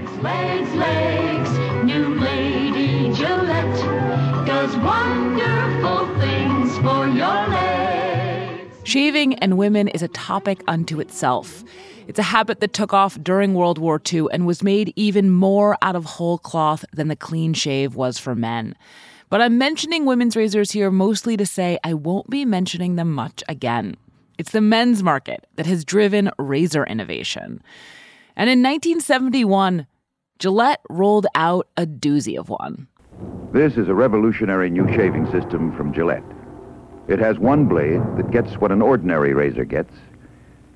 Legs, 0.00 0.22
legs, 0.22 0.74
legs, 0.76 1.84
new 1.84 2.14
lady 2.14 3.12
Gillette 3.12 4.46
does 4.46 4.74
wonderful 4.78 6.18
things 6.18 6.78
for 6.78 7.06
your 7.06 7.48
legs. 7.48 8.74
Shaving 8.84 9.34
and 9.34 9.58
women 9.58 9.88
is 9.88 10.02
a 10.02 10.08
topic 10.08 10.62
unto 10.66 11.00
itself. 11.00 11.62
It's 12.06 12.18
a 12.18 12.22
habit 12.22 12.60
that 12.60 12.72
took 12.72 12.94
off 12.94 13.22
during 13.22 13.52
World 13.52 13.76
War 13.76 14.00
II 14.10 14.28
and 14.32 14.46
was 14.46 14.62
made 14.62 14.94
even 14.96 15.30
more 15.30 15.76
out 15.82 15.96
of 15.96 16.06
whole 16.06 16.38
cloth 16.38 16.82
than 16.94 17.08
the 17.08 17.16
clean 17.16 17.52
shave 17.52 17.94
was 17.94 18.18
for 18.18 18.34
men. 18.34 18.76
But 19.28 19.42
I'm 19.42 19.58
mentioning 19.58 20.06
women's 20.06 20.34
razors 20.34 20.70
here 20.70 20.90
mostly 20.90 21.36
to 21.36 21.44
say 21.44 21.78
I 21.84 21.92
won't 21.92 22.30
be 22.30 22.46
mentioning 22.46 22.96
them 22.96 23.12
much 23.12 23.44
again. 23.50 23.98
It's 24.38 24.52
the 24.52 24.62
men's 24.62 25.02
market 25.02 25.46
that 25.56 25.66
has 25.66 25.84
driven 25.84 26.30
razor 26.38 26.86
innovation. 26.86 27.62
And 28.40 28.48
in 28.48 28.62
1971, 28.62 29.86
Gillette 30.38 30.80
rolled 30.88 31.26
out 31.34 31.68
a 31.76 31.84
doozy 31.84 32.38
of 32.38 32.48
one. 32.48 32.88
This 33.52 33.76
is 33.76 33.90
a 33.90 33.94
revolutionary 33.94 34.70
new 34.70 34.90
shaving 34.94 35.30
system 35.30 35.76
from 35.76 35.92
Gillette. 35.92 36.24
It 37.06 37.18
has 37.18 37.38
one 37.38 37.66
blade 37.66 38.00
that 38.16 38.30
gets 38.30 38.54
what 38.54 38.72
an 38.72 38.80
ordinary 38.80 39.34
razor 39.34 39.66
gets, 39.66 39.92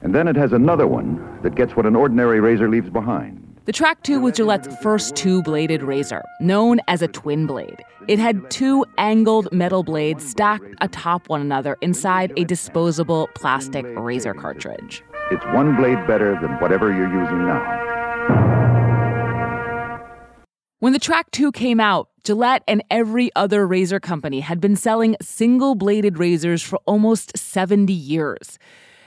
and 0.02 0.14
then 0.14 0.28
it 0.28 0.37
has 0.37 0.52
another 0.52 0.87
one 0.87 1.40
that 1.42 1.54
gets 1.54 1.75
what 1.75 1.87
an 1.87 1.97
ordinary 1.97 2.38
razor 2.38 2.68
leaves 2.68 2.90
behind. 2.90 3.40
The 3.64 3.73
Trac 3.73 4.06
II 4.06 4.18
was 4.18 4.37
Gillette's 4.37 4.76
first 4.83 5.16
two 5.16 5.42
bladed 5.42 5.83
razor, 5.83 6.23
known 6.42 6.80
as 6.87 7.00
a 7.00 7.09
twin 7.09 7.47
blade. 7.47 7.83
It 8.09 8.18
had 8.18 8.50
two 8.50 8.85
angled 8.99 9.50
metal 9.52 9.83
blades 9.83 10.28
stacked 10.28 10.75
atop 10.83 11.30
one 11.30 11.40
another 11.40 11.78
inside 11.80 12.30
a 12.37 12.44
disposable 12.44 13.30
plastic 13.35 13.87
razor 13.97 14.35
cartridge. 14.35 15.02
It's 15.31 15.45
one 15.47 15.76
blade 15.76 16.07
better 16.07 16.38
than 16.40 16.52
whatever 16.61 16.93
you're 16.93 17.09
using 17.09 17.47
now. 17.47 17.81
When 20.81 20.93
the 20.93 21.00
Trac 21.00 21.25
II 21.38 21.50
came 21.52 21.81
out, 21.81 22.09
Gillette 22.25 22.62
and 22.69 22.83
every 22.90 23.31
other 23.35 23.66
razor 23.66 24.00
company 24.00 24.40
had 24.40 24.61
been 24.61 24.76
selling 24.76 25.16
single 25.23 25.75
bladed 25.75 26.19
razors 26.19 26.62
for 26.62 26.78
almost 26.87 27.37
70 27.37 27.93
years 27.93 28.59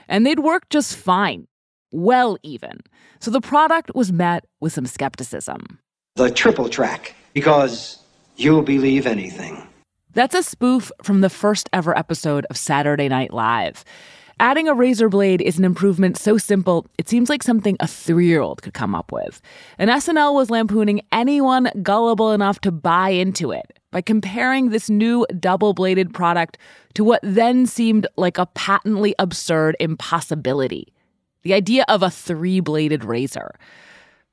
and 0.08 0.26
they'd 0.26 0.40
worked 0.40 0.70
just 0.70 0.96
fine. 0.96 1.46
Well, 1.92 2.38
even. 2.42 2.80
So 3.20 3.30
the 3.30 3.40
product 3.40 3.94
was 3.94 4.12
met 4.12 4.44
with 4.60 4.72
some 4.72 4.86
skepticism. 4.86 5.78
The 6.16 6.30
triple 6.30 6.68
track, 6.68 7.14
because 7.32 7.98
you'll 8.36 8.62
believe 8.62 9.06
anything. 9.06 9.62
That's 10.14 10.34
a 10.34 10.42
spoof 10.42 10.90
from 11.02 11.20
the 11.20 11.30
first 11.30 11.68
ever 11.72 11.96
episode 11.96 12.46
of 12.50 12.56
Saturday 12.56 13.08
Night 13.08 13.32
Live. 13.32 13.84
Adding 14.40 14.68
a 14.68 14.74
razor 14.74 15.08
blade 15.08 15.40
is 15.40 15.58
an 15.58 15.64
improvement 15.64 16.16
so 16.16 16.38
simple, 16.38 16.86
it 16.96 17.08
seems 17.08 17.28
like 17.28 17.42
something 17.42 17.76
a 17.80 17.88
three 17.88 18.26
year 18.26 18.40
old 18.40 18.62
could 18.62 18.72
come 18.72 18.94
up 18.94 19.10
with. 19.10 19.42
And 19.78 19.90
SNL 19.90 20.32
was 20.32 20.48
lampooning 20.48 21.00
anyone 21.10 21.70
gullible 21.82 22.30
enough 22.30 22.60
to 22.60 22.70
buy 22.70 23.10
into 23.10 23.50
it 23.50 23.78
by 23.90 24.00
comparing 24.00 24.70
this 24.70 24.88
new 24.88 25.26
double 25.40 25.74
bladed 25.74 26.14
product 26.14 26.56
to 26.94 27.02
what 27.02 27.20
then 27.24 27.66
seemed 27.66 28.06
like 28.16 28.38
a 28.38 28.46
patently 28.46 29.14
absurd 29.18 29.76
impossibility 29.80 30.92
the 31.42 31.54
idea 31.54 31.84
of 31.88 32.02
a 32.02 32.10
three 32.10 32.60
bladed 32.60 33.04
razor. 33.04 33.54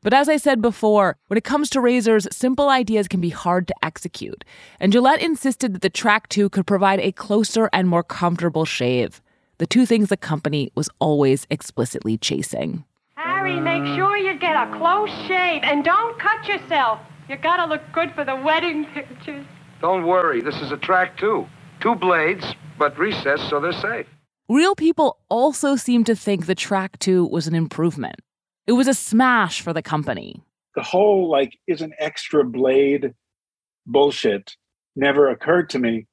But 0.01 0.13
as 0.13 0.27
I 0.27 0.37
said 0.37 0.61
before, 0.61 1.17
when 1.27 1.37
it 1.37 1.43
comes 1.43 1.69
to 1.69 1.79
razors, 1.79 2.27
simple 2.31 2.69
ideas 2.69 3.07
can 3.07 3.21
be 3.21 3.29
hard 3.29 3.67
to 3.67 3.75
execute. 3.83 4.43
And 4.79 4.91
Gillette 4.91 5.21
insisted 5.21 5.73
that 5.73 5.81
the 5.81 5.89
Trac 5.89 6.35
II 6.37 6.49
could 6.49 6.67
provide 6.67 6.99
a 6.99 7.11
closer 7.11 7.69
and 7.71 7.87
more 7.87 8.03
comfortable 8.03 8.65
shave. 8.65 9.21
The 9.57 9.65
two 9.65 9.85
things 9.85 10.09
the 10.09 10.17
company 10.17 10.69
was 10.75 10.89
always 10.99 11.47
explicitly 11.49 12.17
chasing. 12.17 12.83
Harry, 13.15 13.57
make 13.59 13.85
sure 13.95 14.17
you 14.17 14.37
get 14.37 14.55
a 14.55 14.77
close 14.77 15.09
shave 15.27 15.61
and 15.63 15.83
don't 15.83 16.19
cut 16.19 16.45
yourself. 16.45 16.99
You 17.29 17.37
gotta 17.37 17.65
look 17.65 17.81
good 17.93 18.13
for 18.13 18.25
the 18.25 18.35
wedding 18.35 18.85
pictures. 18.93 19.45
Don't 19.81 20.05
worry, 20.05 20.41
this 20.41 20.55
is 20.57 20.71
a 20.71 20.77
Trac 20.77 21.23
II. 21.23 21.47
Two 21.79 21.95
blades, 21.95 22.45
but 22.77 22.97
recessed 22.97 23.49
so 23.49 23.61
they're 23.61 23.71
safe. 23.71 24.07
Real 24.49 24.75
people 24.75 25.19
also 25.29 25.75
seemed 25.75 26.05
to 26.07 26.15
think 26.15 26.45
the 26.45 26.55
Trac 26.55 27.07
II 27.07 27.29
was 27.31 27.47
an 27.47 27.55
improvement. 27.55 28.15
It 28.67 28.73
was 28.73 28.87
a 28.87 28.93
smash 28.93 29.61
for 29.61 29.71
the 29.71 29.81
company. 29.81 30.43
The 30.75 30.83
whole, 30.83 31.29
like, 31.29 31.57
is 31.65 31.81
an 31.81 31.93
extra 31.97 32.43
blade 32.43 33.13
bullshit 33.85 34.55
never 34.95 35.29
occurred 35.29 35.69
to 35.71 35.79
me 35.79 36.07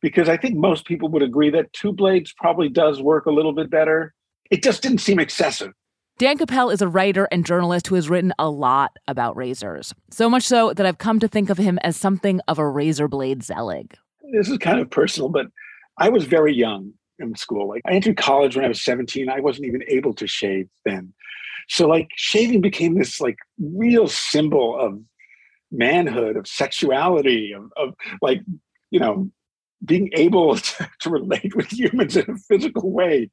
because 0.00 0.28
I 0.28 0.36
think 0.36 0.56
most 0.56 0.86
people 0.86 1.08
would 1.10 1.22
agree 1.22 1.50
that 1.50 1.72
two 1.72 1.92
blades 1.92 2.32
probably 2.36 2.68
does 2.68 3.02
work 3.02 3.26
a 3.26 3.30
little 3.32 3.52
bit 3.52 3.70
better. 3.70 4.14
It 4.50 4.62
just 4.62 4.82
didn't 4.82 4.98
seem 4.98 5.18
excessive. 5.18 5.72
Dan 6.18 6.36
Capel 6.36 6.70
is 6.70 6.82
a 6.82 6.88
writer 6.88 7.28
and 7.30 7.46
journalist 7.46 7.86
who 7.86 7.94
has 7.94 8.08
written 8.08 8.32
a 8.40 8.50
lot 8.50 8.96
about 9.06 9.36
razors. 9.36 9.94
So 10.10 10.28
much 10.28 10.42
so 10.42 10.72
that 10.72 10.84
I've 10.84 10.98
come 10.98 11.20
to 11.20 11.28
think 11.28 11.48
of 11.48 11.58
him 11.58 11.78
as 11.84 11.96
something 11.96 12.40
of 12.48 12.58
a 12.58 12.68
razor 12.68 13.06
blade 13.06 13.44
zealot. 13.44 13.94
This 14.32 14.48
is 14.48 14.58
kind 14.58 14.80
of 14.80 14.90
personal, 14.90 15.28
but 15.28 15.46
I 15.96 16.08
was 16.08 16.24
very 16.24 16.52
young 16.52 16.92
in 17.20 17.36
school. 17.36 17.68
Like 17.68 17.82
I 17.86 17.92
entered 17.92 18.16
college 18.16 18.56
when 18.56 18.64
I 18.64 18.68
was 18.68 18.82
17. 18.82 19.28
I 19.28 19.38
wasn't 19.40 19.66
even 19.66 19.84
able 19.86 20.12
to 20.14 20.26
shave 20.26 20.68
then. 20.84 21.12
So 21.68 21.86
like 21.86 22.08
shaving 22.16 22.62
became 22.62 22.98
this 22.98 23.20
like 23.20 23.38
real 23.60 24.08
symbol 24.08 24.78
of 24.78 25.00
manhood, 25.70 26.36
of 26.36 26.48
sexuality, 26.48 27.52
of, 27.52 27.70
of 27.76 27.94
like, 28.22 28.40
you 28.90 28.98
know, 28.98 29.30
being 29.84 30.10
able 30.14 30.56
to, 30.56 30.90
to, 31.00 31.10
relate 31.10 31.54
with 31.54 31.72
humans 31.72 32.16
in 32.16 32.28
a 32.30 32.36
physical 32.36 32.90
way. 32.90 33.30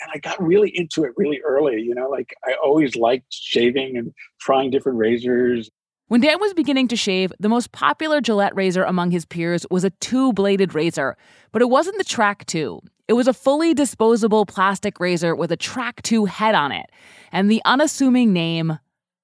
And 0.00 0.10
I 0.14 0.18
got 0.18 0.42
really 0.42 0.70
into 0.76 1.04
it 1.04 1.12
really 1.16 1.40
early. 1.44 1.80
You 1.80 1.94
know, 1.94 2.08
like 2.08 2.34
I 2.44 2.54
always 2.64 2.96
liked 2.96 3.32
shaving 3.32 3.96
and 3.96 4.12
trying 4.40 4.70
different 4.70 4.98
razors. 4.98 5.70
When 6.08 6.22
Dan 6.22 6.40
was 6.40 6.54
beginning 6.54 6.88
to 6.88 6.96
shave, 6.96 7.32
the 7.38 7.50
most 7.50 7.72
popular 7.72 8.22
Gillette 8.22 8.56
razor 8.56 8.82
among 8.82 9.10
his 9.10 9.26
peers 9.26 9.66
was 9.70 9.84
a 9.84 9.90
two 9.90 10.32
bladed 10.32 10.74
razor, 10.74 11.18
but 11.52 11.60
it 11.60 11.68
wasn't 11.68 11.98
the 11.98 12.04
Trac 12.04 12.54
II. 12.54 12.78
It 13.08 13.12
was 13.12 13.28
a 13.28 13.34
fully 13.34 13.74
disposable 13.74 14.46
plastic 14.46 15.00
razor 15.00 15.34
with 15.34 15.52
a 15.52 15.56
Trac 15.56 16.10
II 16.10 16.26
head 16.26 16.54
on 16.54 16.72
it 16.72 16.86
and 17.30 17.50
the 17.50 17.60
unassuming 17.66 18.32
name 18.32 18.78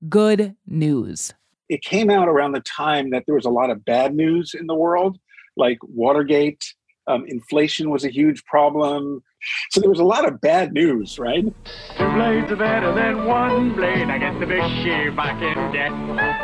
Good 0.09 0.54
News. 0.66 1.33
It 1.71 1.83
came 1.83 2.11
out 2.11 2.28
around 2.28 2.52
the 2.52 2.61
time 2.61 3.11
that 3.11 3.25
there 3.25 3.35
was 3.35 3.47
a 3.47 3.50
lot 3.50 3.71
of 3.71 3.85
bad 3.85 4.14
news 4.14 4.54
in 4.59 4.66
the 4.66 4.75
world 4.75 5.19
like 5.57 5.79
Watergate. 5.83 6.75
Um, 7.07 7.25
inflation 7.27 7.91
was 7.91 8.05
a 8.05 8.11
huge 8.11 8.45
problem. 8.45 9.23
So 9.71 9.81
there 9.81 9.91
was 9.91 10.01
a 10.01 10.05
lot 10.05 10.27
of 10.27 10.41
bad 10.41 10.73
news, 10.73 11.19
right? 11.19 11.45
Two 11.45 12.13
blades 12.15 12.51
are 12.51 12.57
better 12.57 12.95
than 12.95 13.27
one 13.27 13.75
blade. 13.75 14.09
I 14.09 14.17
get 14.17 14.41
the 14.41 14.47
big 14.47 14.63
shave 14.83 15.19
I 15.19 15.39
can 15.39 15.73
get. 15.73 15.91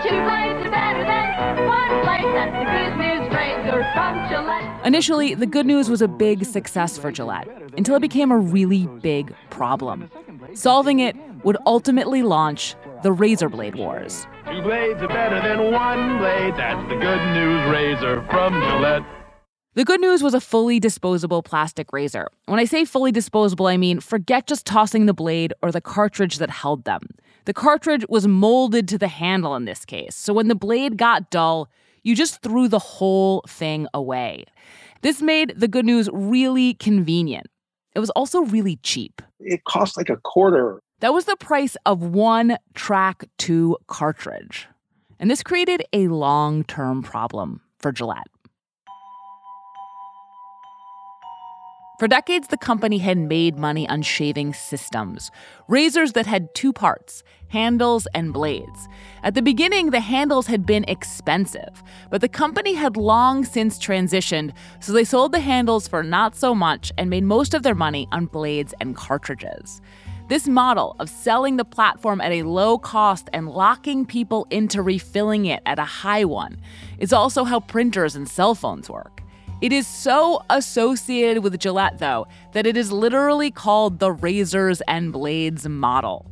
Two 0.02 0.20
blades 0.20 0.66
are 0.66 0.70
better 0.70 1.04
than 1.04 1.66
one 1.66 2.04
blade. 2.04 2.34
That's 2.34 2.52
the 2.58 2.66
good 2.76 2.96
news 2.98 3.34
razor 3.34 3.86
from 3.94 4.28
Gillette. 4.28 4.86
Initially, 4.86 5.34
the 5.34 5.46
good 5.46 5.64
news 5.64 5.88
was 5.88 6.02
a 6.02 6.08
big 6.08 6.44
success 6.44 6.98
for 6.98 7.10
Gillette 7.10 7.48
until 7.78 7.94
it 7.94 8.00
became 8.00 8.30
a 8.30 8.36
really 8.36 8.86
big 8.86 9.34
problem. 9.48 10.10
Solving 10.52 10.98
it 10.98 11.16
would 11.42 11.56
ultimately 11.64 12.22
launch 12.22 12.74
the 13.02 13.12
razor 13.12 13.48
blade 13.48 13.76
wars. 13.76 14.26
Two 14.46 14.62
blades 14.62 15.02
are 15.02 15.08
better 15.08 15.40
than 15.40 15.72
one 15.72 16.18
blade. 16.18 16.54
That's 16.56 16.88
the 16.88 16.96
good 16.96 17.22
news 17.32 17.70
razor 17.70 18.24
from 18.30 18.54
Gillette. 18.60 19.02
The 19.74 19.84
good 19.84 20.00
news 20.00 20.22
was 20.22 20.34
a 20.34 20.40
fully 20.40 20.80
disposable 20.80 21.42
plastic 21.42 21.92
razor. 21.92 22.28
When 22.46 22.58
I 22.58 22.64
say 22.64 22.84
fully 22.84 23.12
disposable, 23.12 23.66
I 23.66 23.76
mean 23.76 24.00
forget 24.00 24.46
just 24.46 24.66
tossing 24.66 25.06
the 25.06 25.14
blade 25.14 25.54
or 25.62 25.70
the 25.70 25.80
cartridge 25.80 26.38
that 26.38 26.50
held 26.50 26.84
them. 26.84 27.02
The 27.44 27.54
cartridge 27.54 28.04
was 28.08 28.26
molded 28.26 28.88
to 28.88 28.98
the 28.98 29.08
handle 29.08 29.54
in 29.54 29.64
this 29.64 29.84
case, 29.84 30.16
so 30.16 30.32
when 30.32 30.48
the 30.48 30.54
blade 30.54 30.98
got 30.98 31.30
dull, 31.30 31.70
you 32.02 32.14
just 32.14 32.42
threw 32.42 32.68
the 32.68 32.78
whole 32.78 33.42
thing 33.46 33.86
away. 33.94 34.44
This 35.02 35.22
made 35.22 35.54
the 35.56 35.68
good 35.68 35.86
news 35.86 36.08
really 36.12 36.74
convenient. 36.74 37.46
It 37.94 38.00
was 38.00 38.10
also 38.10 38.42
really 38.42 38.76
cheap. 38.82 39.22
It 39.38 39.64
cost 39.64 39.96
like 39.96 40.10
a 40.10 40.16
quarter. 40.16 40.82
That 41.00 41.14
was 41.14 41.24
the 41.24 41.36
price 41.36 41.76
of 41.86 42.02
one 42.02 42.58
Trac 42.74 43.24
II 43.48 43.74
cartridge. 43.86 44.68
And 45.18 45.30
this 45.30 45.42
created 45.42 45.82
a 45.92 46.08
long 46.08 46.62
term 46.64 47.02
problem 47.02 47.62
for 47.78 47.90
Gillette. 47.90 48.28
For 51.98 52.08
decades, 52.08 52.48
the 52.48 52.56
company 52.56 52.96
had 52.96 53.18
made 53.18 53.58
money 53.58 53.86
on 53.88 54.00
shaving 54.00 54.54
systems, 54.54 55.30
razors 55.68 56.12
that 56.12 56.26
had 56.26 56.54
two 56.54 56.72
parts 56.72 57.22
handles 57.48 58.06
and 58.14 58.32
blades. 58.32 58.88
At 59.22 59.34
the 59.34 59.42
beginning, 59.42 59.90
the 59.90 60.00
handles 60.00 60.46
had 60.46 60.64
been 60.64 60.84
expensive, 60.86 61.82
but 62.08 62.20
the 62.20 62.28
company 62.28 62.74
had 62.74 62.96
long 62.96 63.44
since 63.44 63.78
transitioned, 63.78 64.52
so 64.80 64.92
they 64.92 65.04
sold 65.04 65.32
the 65.32 65.40
handles 65.40 65.88
for 65.88 66.02
not 66.02 66.36
so 66.36 66.54
much 66.54 66.92
and 66.96 67.10
made 67.10 67.24
most 67.24 67.52
of 67.52 67.64
their 67.64 67.74
money 67.74 68.06
on 68.12 68.26
blades 68.26 68.72
and 68.80 68.96
cartridges. 68.96 69.82
This 70.30 70.46
model 70.46 70.94
of 71.00 71.08
selling 71.08 71.56
the 71.56 71.64
platform 71.64 72.20
at 72.20 72.30
a 72.30 72.44
low 72.44 72.78
cost 72.78 73.28
and 73.32 73.48
locking 73.48 74.06
people 74.06 74.46
into 74.52 74.80
refilling 74.80 75.46
it 75.46 75.60
at 75.66 75.80
a 75.80 75.84
high 75.84 76.24
one 76.24 76.60
is 77.00 77.12
also 77.12 77.42
how 77.42 77.58
printers 77.58 78.14
and 78.14 78.28
cell 78.28 78.54
phones 78.54 78.88
work. 78.88 79.24
It 79.60 79.72
is 79.72 79.88
so 79.88 80.40
associated 80.48 81.42
with 81.42 81.58
Gillette, 81.58 81.98
though, 81.98 82.28
that 82.52 82.64
it 82.64 82.76
is 82.76 82.92
literally 82.92 83.50
called 83.50 83.98
the 83.98 84.12
razors 84.12 84.80
and 84.82 85.12
blades 85.12 85.68
model. 85.68 86.30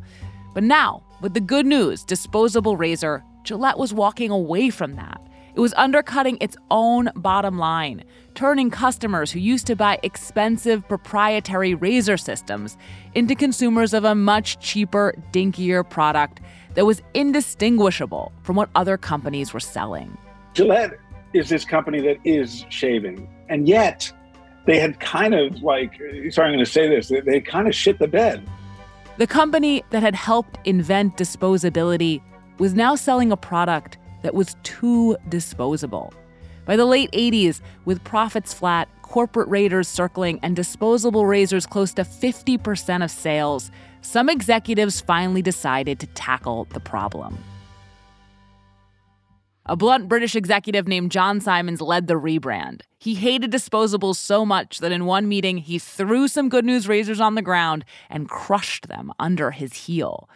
But 0.55 0.63
now, 0.63 1.03
with 1.21 1.35
the 1.35 1.41
good 1.41 1.67
news 1.67 2.05
disposable 2.05 2.77
razor, 2.77 3.25
Gillette 3.43 3.79
was 3.79 3.93
walking 3.93 4.31
away 4.31 4.71
from 4.71 4.95
that. 4.95 5.21
It 5.57 5.61
was 5.61 5.75
undercutting 5.77 6.39
its 6.41 6.57
own 6.71 7.11
bottom 7.17 7.59
line, 7.59 8.05
turning 8.38 8.70
customers 8.70 9.33
who 9.33 9.40
used 9.40 9.66
to 9.66 9.74
buy 9.74 9.98
expensive 10.05 10.87
proprietary 10.87 11.74
razor 11.74 12.16
systems 12.16 12.77
into 13.16 13.35
consumers 13.35 13.92
of 13.92 14.05
a 14.05 14.14
much 14.14 14.61
cheaper, 14.61 15.12
dinkier 15.33 15.83
product 15.83 16.38
that 16.74 16.87
was 16.87 17.03
indistinguishable 17.14 18.31
from 18.44 18.55
what 18.55 18.70
other 18.77 18.96
companies 18.96 19.53
were 19.53 19.59
selling. 19.59 20.16
Gillette 20.55 20.92
is 21.33 21.48
this 21.48 21.64
company 21.64 22.01
that 22.01 22.18
is 22.22 22.64
shaving. 22.68 23.29
And 23.48 23.68
yet, 23.68 24.12
they 24.66 24.79
had 24.79 25.01
kind 25.01 25.35
of 25.35 25.61
like, 25.64 25.94
sorry, 26.31 26.46
I'm 26.46 26.55
going 26.55 26.59
to 26.61 26.64
say 26.64 26.88
this, 26.88 27.09
they, 27.09 27.20
they 27.20 27.40
kind 27.40 27.66
of 27.66 27.74
shit 27.74 27.98
the 27.98 28.07
bed. 28.07 28.48
The 29.16 29.27
company 29.27 29.83
that 29.90 30.05
had 30.05 30.14
helped 30.14 30.61
invent 30.64 31.16
disposability 31.16 32.22
was 32.59 32.72
now 32.72 32.94
selling 32.94 33.33
a 33.33 33.37
product 33.37 33.98
that 34.22 34.33
was 34.33 34.55
too 34.62 35.16
disposable. 35.29 36.14
By 36.68 36.76
the 36.76 36.85
late 36.85 37.11
80s, 37.12 37.62
with 37.87 38.04
profits 38.04 38.52
flat, 38.52 38.90
corporate 39.00 39.48
raiders 39.48 39.88
circling, 39.88 40.38
and 40.42 40.54
disposable 40.54 41.24
razors 41.24 41.64
close 41.64 41.94
to 41.94 42.02
50% 42.02 43.02
of 43.02 43.11
sales, 43.11 43.70
some 44.02 44.28
executives 44.28 45.00
finally 45.00 45.40
decided 45.40 45.98
to 46.00 46.07
tackle 46.09 46.66
the 46.74 46.81
problem. 46.81 47.38
A 49.64 49.76
blunt 49.76 50.09
British 50.11 50.37
executive 50.37 50.87
named 50.87 51.11
John 51.11 51.40
Simons 51.40 51.81
led 51.81 52.07
the 52.07 52.20
rebrand. 52.20 52.83
He 52.98 53.14
hated 53.14 53.50
disposables 53.50 54.16
so 54.16 54.44
much 54.44 54.81
that 54.81 54.92
in 54.92 55.07
one 55.07 55.26
meeting, 55.26 55.57
he 55.57 55.78
threw 55.78 56.28
some 56.28 56.50
good 56.50 56.66
news 56.66 56.87
razors 56.87 57.18
on 57.18 57.35
the 57.35 57.40
ground 57.40 57.87
and 58.11 58.28
crushed 58.28 58.88
them 58.88 59.11
under 59.18 59.52
his 59.52 59.72
heel. 59.72 60.28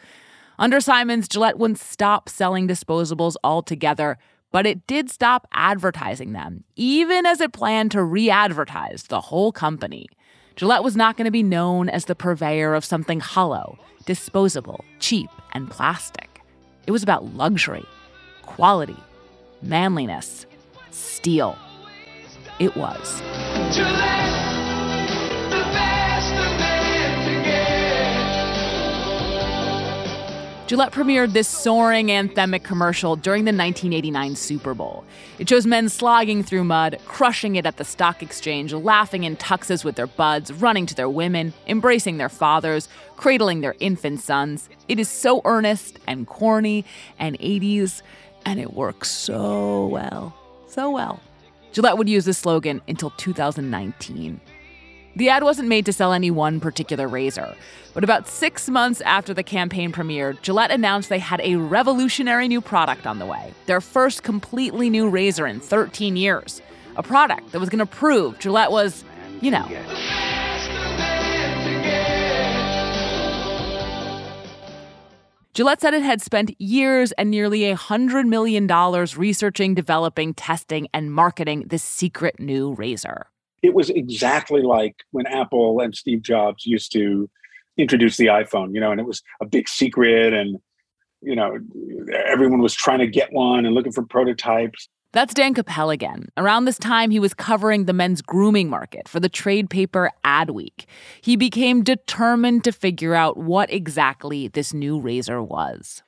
Under 0.58 0.80
Simons, 0.80 1.28
Gillette 1.28 1.58
wouldn't 1.58 1.78
stop 1.78 2.30
selling 2.30 2.68
disposables 2.68 3.36
altogether, 3.44 4.16
but 4.52 4.66
it 4.66 4.86
did 4.86 5.10
stop 5.10 5.48
advertising 5.52 6.32
them, 6.32 6.62
even 6.76 7.26
as 7.26 7.40
it 7.40 7.52
planned 7.52 7.90
to 7.92 8.02
re 8.04 8.30
advertise 8.30 9.04
the 9.04 9.20
whole 9.20 9.50
company. 9.50 10.06
Gillette 10.54 10.84
was 10.84 10.96
not 10.96 11.16
going 11.16 11.24
to 11.24 11.30
be 11.30 11.42
known 11.42 11.88
as 11.88 12.04
the 12.04 12.14
purveyor 12.14 12.74
of 12.74 12.84
something 12.84 13.20
hollow, 13.20 13.78
disposable, 14.04 14.84
cheap, 15.00 15.30
and 15.52 15.70
plastic. 15.70 16.42
It 16.86 16.90
was 16.90 17.02
about 17.02 17.34
luxury, 17.34 17.84
quality, 18.42 18.96
manliness, 19.62 20.46
steel. 20.90 21.56
It 22.58 22.76
was. 22.76 23.20
Gillette, 23.74 24.51
Gillette 30.72 30.92
premiered 30.92 31.34
this 31.34 31.48
soaring 31.48 32.06
anthemic 32.06 32.62
commercial 32.62 33.14
during 33.14 33.44
the 33.44 33.50
1989 33.50 34.34
Super 34.34 34.72
Bowl. 34.72 35.04
It 35.38 35.46
shows 35.46 35.66
men 35.66 35.90
slogging 35.90 36.42
through 36.42 36.64
mud, 36.64 36.98
crushing 37.04 37.56
it 37.56 37.66
at 37.66 37.76
the 37.76 37.84
stock 37.84 38.22
exchange, 38.22 38.72
laughing 38.72 39.24
in 39.24 39.36
tuxes 39.36 39.84
with 39.84 39.96
their 39.96 40.06
buds, 40.06 40.50
running 40.50 40.86
to 40.86 40.94
their 40.94 41.10
women, 41.10 41.52
embracing 41.66 42.16
their 42.16 42.30
fathers, 42.30 42.88
cradling 43.18 43.60
their 43.60 43.74
infant 43.80 44.20
sons. 44.20 44.70
It 44.88 44.98
is 44.98 45.10
so 45.10 45.42
earnest 45.44 45.98
and 46.06 46.26
corny 46.26 46.86
and 47.18 47.38
80s, 47.38 48.00
and 48.46 48.58
it 48.58 48.72
works 48.72 49.10
so 49.10 49.88
well. 49.88 50.34
So 50.68 50.90
well. 50.90 51.20
Gillette 51.72 51.98
would 51.98 52.08
use 52.08 52.24
this 52.24 52.38
slogan 52.38 52.80
until 52.88 53.10
2019. 53.10 54.40
The 55.14 55.28
ad 55.28 55.42
wasn't 55.42 55.68
made 55.68 55.84
to 55.86 55.92
sell 55.92 56.14
any 56.14 56.30
one 56.30 56.58
particular 56.58 57.06
razor, 57.06 57.54
but 57.92 58.02
about 58.02 58.26
six 58.26 58.70
months 58.70 59.02
after 59.02 59.34
the 59.34 59.42
campaign 59.42 59.92
premiered, 59.92 60.40
Gillette 60.40 60.70
announced 60.70 61.10
they 61.10 61.18
had 61.18 61.42
a 61.42 61.56
revolutionary 61.56 62.48
new 62.48 62.62
product 62.62 63.06
on 63.06 63.18
the 63.18 63.26
way 63.26 63.52
their 63.66 63.82
first 63.82 64.22
completely 64.22 64.88
new 64.88 65.10
razor 65.10 65.46
in 65.46 65.60
13 65.60 66.16
years. 66.16 66.62
A 66.96 67.02
product 67.02 67.52
that 67.52 67.60
was 67.60 67.68
going 67.68 67.78
to 67.78 67.86
prove 67.86 68.38
Gillette 68.38 68.72
was, 68.72 69.04
you 69.42 69.50
know. 69.50 69.68
Gillette 75.52 75.82
said 75.82 75.92
it 75.92 76.02
had 76.02 76.22
spent 76.22 76.58
years 76.58 77.12
and 77.12 77.30
nearly 77.30 77.70
a 77.70 77.76
$100 77.76 78.26
million 78.26 78.66
researching, 79.18 79.74
developing, 79.74 80.32
testing, 80.32 80.88
and 80.94 81.12
marketing 81.12 81.64
this 81.66 81.82
secret 81.82 82.40
new 82.40 82.72
razor. 82.72 83.26
It 83.62 83.74
was 83.74 83.90
exactly 83.90 84.62
like 84.62 84.96
when 85.12 85.26
Apple 85.26 85.80
and 85.80 85.94
Steve 85.94 86.22
Jobs 86.22 86.66
used 86.66 86.92
to 86.92 87.30
introduce 87.76 88.16
the 88.16 88.26
iPhone, 88.26 88.74
you 88.74 88.80
know, 88.80 88.90
and 88.90 89.00
it 89.00 89.06
was 89.06 89.22
a 89.40 89.46
big 89.46 89.68
secret 89.68 90.32
and, 90.32 90.58
you 91.20 91.36
know, 91.36 91.56
everyone 92.26 92.60
was 92.60 92.74
trying 92.74 92.98
to 92.98 93.06
get 93.06 93.32
one 93.32 93.64
and 93.64 93.74
looking 93.74 93.92
for 93.92 94.04
prototypes. 94.04 94.88
That's 95.12 95.34
Dan 95.34 95.52
Capel 95.52 95.90
again. 95.90 96.28
Around 96.38 96.64
this 96.64 96.78
time, 96.78 97.10
he 97.10 97.20
was 97.20 97.34
covering 97.34 97.84
the 97.84 97.92
men's 97.92 98.22
grooming 98.22 98.70
market 98.70 99.08
for 99.08 99.20
the 99.20 99.28
trade 99.28 99.68
paper 99.68 100.10
Adweek. 100.24 100.86
He 101.20 101.36
became 101.36 101.84
determined 101.84 102.64
to 102.64 102.72
figure 102.72 103.14
out 103.14 103.36
what 103.36 103.70
exactly 103.70 104.48
this 104.48 104.72
new 104.72 104.98
razor 104.98 105.42
was. 105.42 106.02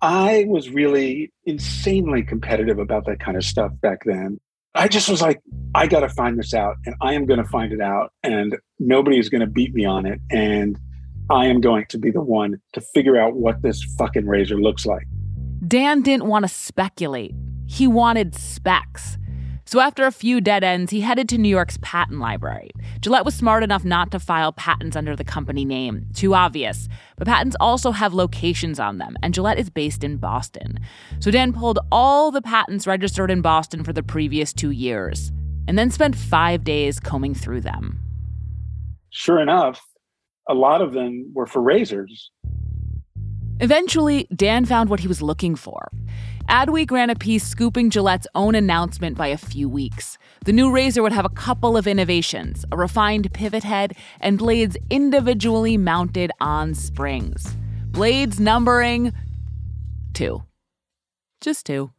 I 0.00 0.44
was 0.46 0.70
really 0.70 1.32
insanely 1.44 2.22
competitive 2.22 2.78
about 2.78 3.04
that 3.06 3.18
kind 3.18 3.36
of 3.36 3.44
stuff 3.44 3.72
back 3.80 4.04
then. 4.04 4.38
I 4.74 4.88
just 4.88 5.08
was 5.08 5.22
like, 5.22 5.40
I 5.74 5.86
got 5.86 6.00
to 6.00 6.08
find 6.08 6.38
this 6.38 6.54
out 6.54 6.76
and 6.86 6.94
I 7.00 7.14
am 7.14 7.26
going 7.26 7.42
to 7.42 7.48
find 7.48 7.72
it 7.72 7.80
out 7.80 8.12
and 8.22 8.56
nobody 8.78 9.18
is 9.18 9.28
going 9.28 9.40
to 9.40 9.46
beat 9.46 9.74
me 9.74 9.84
on 9.84 10.06
it. 10.06 10.20
And 10.30 10.78
I 11.30 11.46
am 11.46 11.60
going 11.60 11.86
to 11.90 11.98
be 11.98 12.10
the 12.10 12.20
one 12.20 12.60
to 12.72 12.80
figure 12.80 13.18
out 13.18 13.34
what 13.34 13.62
this 13.62 13.82
fucking 13.98 14.26
razor 14.26 14.60
looks 14.60 14.86
like. 14.86 15.06
Dan 15.66 16.02
didn't 16.02 16.26
want 16.26 16.44
to 16.44 16.48
speculate, 16.48 17.34
he 17.66 17.86
wanted 17.86 18.34
specs. 18.34 19.18
So 19.68 19.80
after 19.80 20.06
a 20.06 20.12
few 20.12 20.40
dead 20.40 20.64
ends, 20.64 20.90
he 20.90 21.02
headed 21.02 21.28
to 21.28 21.36
New 21.36 21.50
York's 21.50 21.78
patent 21.82 22.20
library. 22.20 22.70
Gillette 23.02 23.26
was 23.26 23.34
smart 23.34 23.62
enough 23.62 23.84
not 23.84 24.10
to 24.12 24.18
file 24.18 24.50
patents 24.50 24.96
under 24.96 25.14
the 25.14 25.24
company 25.24 25.66
name, 25.66 26.06
too 26.14 26.34
obvious. 26.34 26.88
But 27.18 27.26
patents 27.26 27.54
also 27.60 27.90
have 27.90 28.14
locations 28.14 28.80
on 28.80 28.96
them, 28.96 29.14
and 29.22 29.34
Gillette 29.34 29.58
is 29.58 29.68
based 29.68 30.02
in 30.02 30.16
Boston. 30.16 30.80
So 31.20 31.30
Dan 31.30 31.52
pulled 31.52 31.80
all 31.92 32.30
the 32.30 32.40
patents 32.40 32.86
registered 32.86 33.30
in 33.30 33.42
Boston 33.42 33.84
for 33.84 33.92
the 33.92 34.02
previous 34.02 34.54
two 34.54 34.70
years, 34.70 35.32
and 35.66 35.78
then 35.78 35.90
spent 35.90 36.16
five 36.16 36.64
days 36.64 36.98
combing 36.98 37.34
through 37.34 37.60
them. 37.60 38.00
Sure 39.10 39.38
enough, 39.38 39.82
a 40.48 40.54
lot 40.54 40.80
of 40.80 40.94
them 40.94 41.30
were 41.34 41.46
for 41.46 41.60
razors. 41.60 42.30
Eventually, 43.60 44.28
Dan 44.34 44.64
found 44.64 44.88
what 44.88 45.00
he 45.00 45.08
was 45.08 45.20
looking 45.20 45.56
for. 45.56 45.90
Adweek 46.48 46.90
ran 46.90 47.10
a 47.10 47.14
piece 47.14 47.46
scooping 47.46 47.90
Gillette's 47.90 48.26
own 48.34 48.54
announcement 48.54 49.18
by 49.18 49.26
a 49.26 49.36
few 49.36 49.68
weeks. 49.68 50.16
The 50.46 50.52
new 50.52 50.70
razor 50.70 51.02
would 51.02 51.12
have 51.12 51.26
a 51.26 51.30
couple 51.30 51.76
of 51.76 51.86
innovations 51.86 52.64
a 52.72 52.76
refined 52.76 53.30
pivot 53.34 53.64
head 53.64 53.94
and 54.20 54.38
blades 54.38 54.74
individually 54.88 55.76
mounted 55.76 56.32
on 56.40 56.74
springs. 56.74 57.54
Blades 57.90 58.40
numbering 58.40 59.12
two. 60.14 60.42
Just 61.42 61.66
two. 61.66 61.90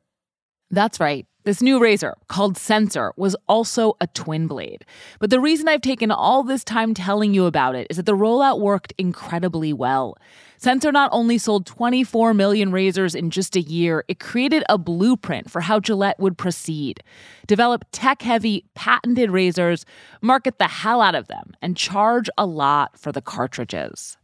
That's 0.72 1.00
right. 1.00 1.28
This 1.44 1.62
new 1.62 1.80
razor, 1.80 2.16
called 2.28 2.58
Sensor, 2.58 3.14
was 3.18 3.36
also 3.48 3.98
a 4.02 4.08
twin 4.08 4.48
blade. 4.48 4.84
But 5.20 5.30
the 5.30 5.40
reason 5.40 5.68
I've 5.68 5.82
taken 5.82 6.12
all 6.12 6.44
this 6.44 6.64
time 6.64 6.94
telling 6.94 7.34
you 7.34 7.46
about 7.46 7.76
it 7.76 7.88
is 7.90 7.98
that 7.98 8.06
the 8.06 8.16
rollout 8.16 8.60
worked 8.60 8.94
incredibly 8.98 9.74
well. 9.74 10.18
Sensor 10.62 10.92
not 10.92 11.10
only 11.14 11.38
sold 11.38 11.66
24 11.66 12.34
million 12.34 12.74
razors 12.74 13.16
in 13.16 13.30
just 13.30 13.56
a 13.56 13.62
year, 13.62 14.04
it 14.10 14.20
created 14.20 14.62
a 14.68 14.78
blueprint 14.78 15.50
for 15.50 15.62
how 15.62 15.80
Gillette 15.80 16.20
would 16.20 16.38
proceed. 16.38 17.02
Develop 17.48 17.86
tech 17.94 18.22
heavy, 18.22 18.66
patented 18.76 19.32
razors, 19.32 19.86
market 20.22 20.60
the 20.60 20.68
hell 20.68 21.00
out 21.00 21.16
of 21.16 21.28
them, 21.28 21.54
and 21.62 21.78
charge 21.78 22.30
a 22.38 22.46
lot 22.46 23.00
for 23.00 23.14
the 23.14 23.22
cartridges. 23.22 24.18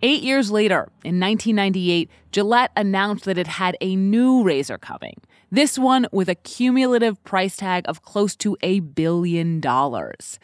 Eight 0.00 0.22
years 0.22 0.50
later, 0.50 0.88
in 1.04 1.20
1998, 1.20 2.08
Gillette 2.32 2.72
announced 2.74 3.26
that 3.26 3.36
it 3.36 3.48
had 3.48 3.76
a 3.82 3.94
new 3.94 4.42
razor 4.42 4.78
coming. 4.78 5.20
This 5.50 5.78
one 5.78 6.06
with 6.12 6.30
a 6.30 6.34
cumulative 6.34 7.22
price 7.24 7.58
tag 7.58 7.84
of 7.86 8.00
close 8.00 8.36
to 8.36 8.56
a 8.62 8.80
billion 8.80 9.60
dollars. 9.60 10.38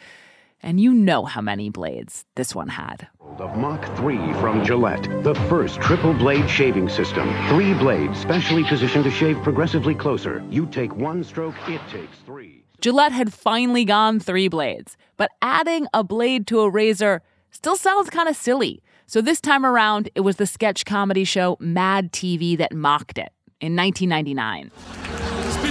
And 0.65 0.81
you 0.81 0.95
know 0.95 1.25
how 1.25 1.41
many 1.41 1.69
blades 1.69 2.25
this 2.33 2.55
one 2.55 2.69
had. 2.69 3.07
Of 3.37 3.55
Mach 3.55 3.85
3 3.97 4.17
from 4.41 4.65
Gillette, 4.65 5.03
the 5.23 5.35
first 5.47 5.79
triple 5.79 6.11
blade 6.11 6.49
shaving 6.49 6.89
system. 6.89 7.31
Three 7.49 7.75
blades 7.75 8.17
specially 8.19 8.63
positioned 8.63 9.03
to 9.03 9.11
shave 9.11 9.37
progressively 9.43 9.93
closer. 9.93 10.43
You 10.49 10.65
take 10.65 10.95
one 10.95 11.23
stroke, 11.23 11.53
it 11.67 11.81
takes 11.91 12.17
three. 12.25 12.65
Gillette 12.81 13.11
had 13.11 13.31
finally 13.31 13.85
gone 13.85 14.19
three 14.19 14.47
blades, 14.47 14.97
but 15.17 15.29
adding 15.39 15.85
a 15.93 16.03
blade 16.03 16.47
to 16.47 16.61
a 16.61 16.69
razor 16.69 17.21
still 17.51 17.75
sounds 17.75 18.09
kind 18.09 18.27
of 18.27 18.35
silly. 18.35 18.81
So 19.05 19.21
this 19.21 19.39
time 19.39 19.67
around, 19.67 20.09
it 20.15 20.21
was 20.21 20.37
the 20.37 20.47
sketch 20.47 20.83
comedy 20.83 21.25
show 21.25 21.57
Mad 21.59 22.11
TV 22.11 22.57
that 22.57 22.73
mocked 22.73 23.19
it 23.19 23.31
in 23.61 23.75
1999. 23.75 24.71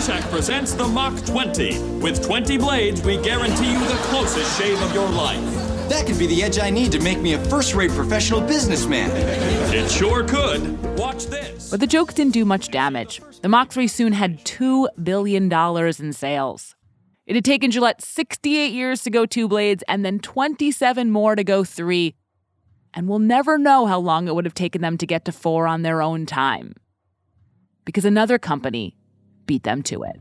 Spishak 0.04 0.30
presents 0.30 0.74
the 0.74 0.86
Mach 0.86 1.24
20. 1.24 1.78
With 2.00 2.22
20 2.22 2.58
blades, 2.58 3.00
we 3.00 3.16
guarantee 3.22 3.72
you 3.72 3.78
the 3.78 3.98
closest 4.02 4.60
shave 4.60 4.78
of 4.82 4.92
your 4.92 5.08
life. 5.08 5.40
That 5.88 6.06
could 6.06 6.18
be 6.18 6.26
the 6.26 6.42
edge 6.42 6.58
I 6.58 6.68
need 6.68 6.92
to 6.92 7.00
make 7.00 7.20
me 7.20 7.32
a 7.32 7.44
first 7.46 7.72
rate 7.74 7.90
professional 7.90 8.42
businessman. 8.42 9.10
It 9.74 9.90
sure 9.90 10.22
could. 10.22 10.78
Watch 10.98 11.24
this. 11.28 11.70
But 11.70 11.80
the 11.80 11.86
joke 11.86 12.12
didn't 12.12 12.34
do 12.34 12.44
much 12.44 12.70
damage. 12.70 13.22
The 13.40 13.48
Mach 13.48 13.72
3 13.72 13.88
soon 13.88 14.12
had 14.12 14.44
$2 14.44 14.88
billion 15.02 15.50
in 15.50 16.12
sales. 16.12 16.76
It 17.24 17.34
had 17.34 17.44
taken 17.46 17.70
Gillette 17.70 18.02
68 18.02 18.72
years 18.74 19.00
to 19.04 19.10
go 19.10 19.24
two 19.24 19.48
blades 19.48 19.82
and 19.88 20.04
then 20.04 20.18
27 20.18 21.10
more 21.10 21.34
to 21.34 21.44
go 21.44 21.64
three. 21.64 22.14
And 22.92 23.08
we'll 23.08 23.20
never 23.20 23.56
know 23.56 23.86
how 23.86 24.00
long 24.00 24.28
it 24.28 24.34
would 24.34 24.44
have 24.44 24.52
taken 24.52 24.82
them 24.82 24.98
to 24.98 25.06
get 25.06 25.24
to 25.24 25.32
four 25.32 25.66
on 25.66 25.80
their 25.80 26.02
own 26.02 26.26
time. 26.26 26.74
Because 27.86 28.04
another 28.04 28.38
company 28.38 28.98
beat 29.46 29.62
them 29.62 29.82
to 29.84 30.02
it. 30.04 30.20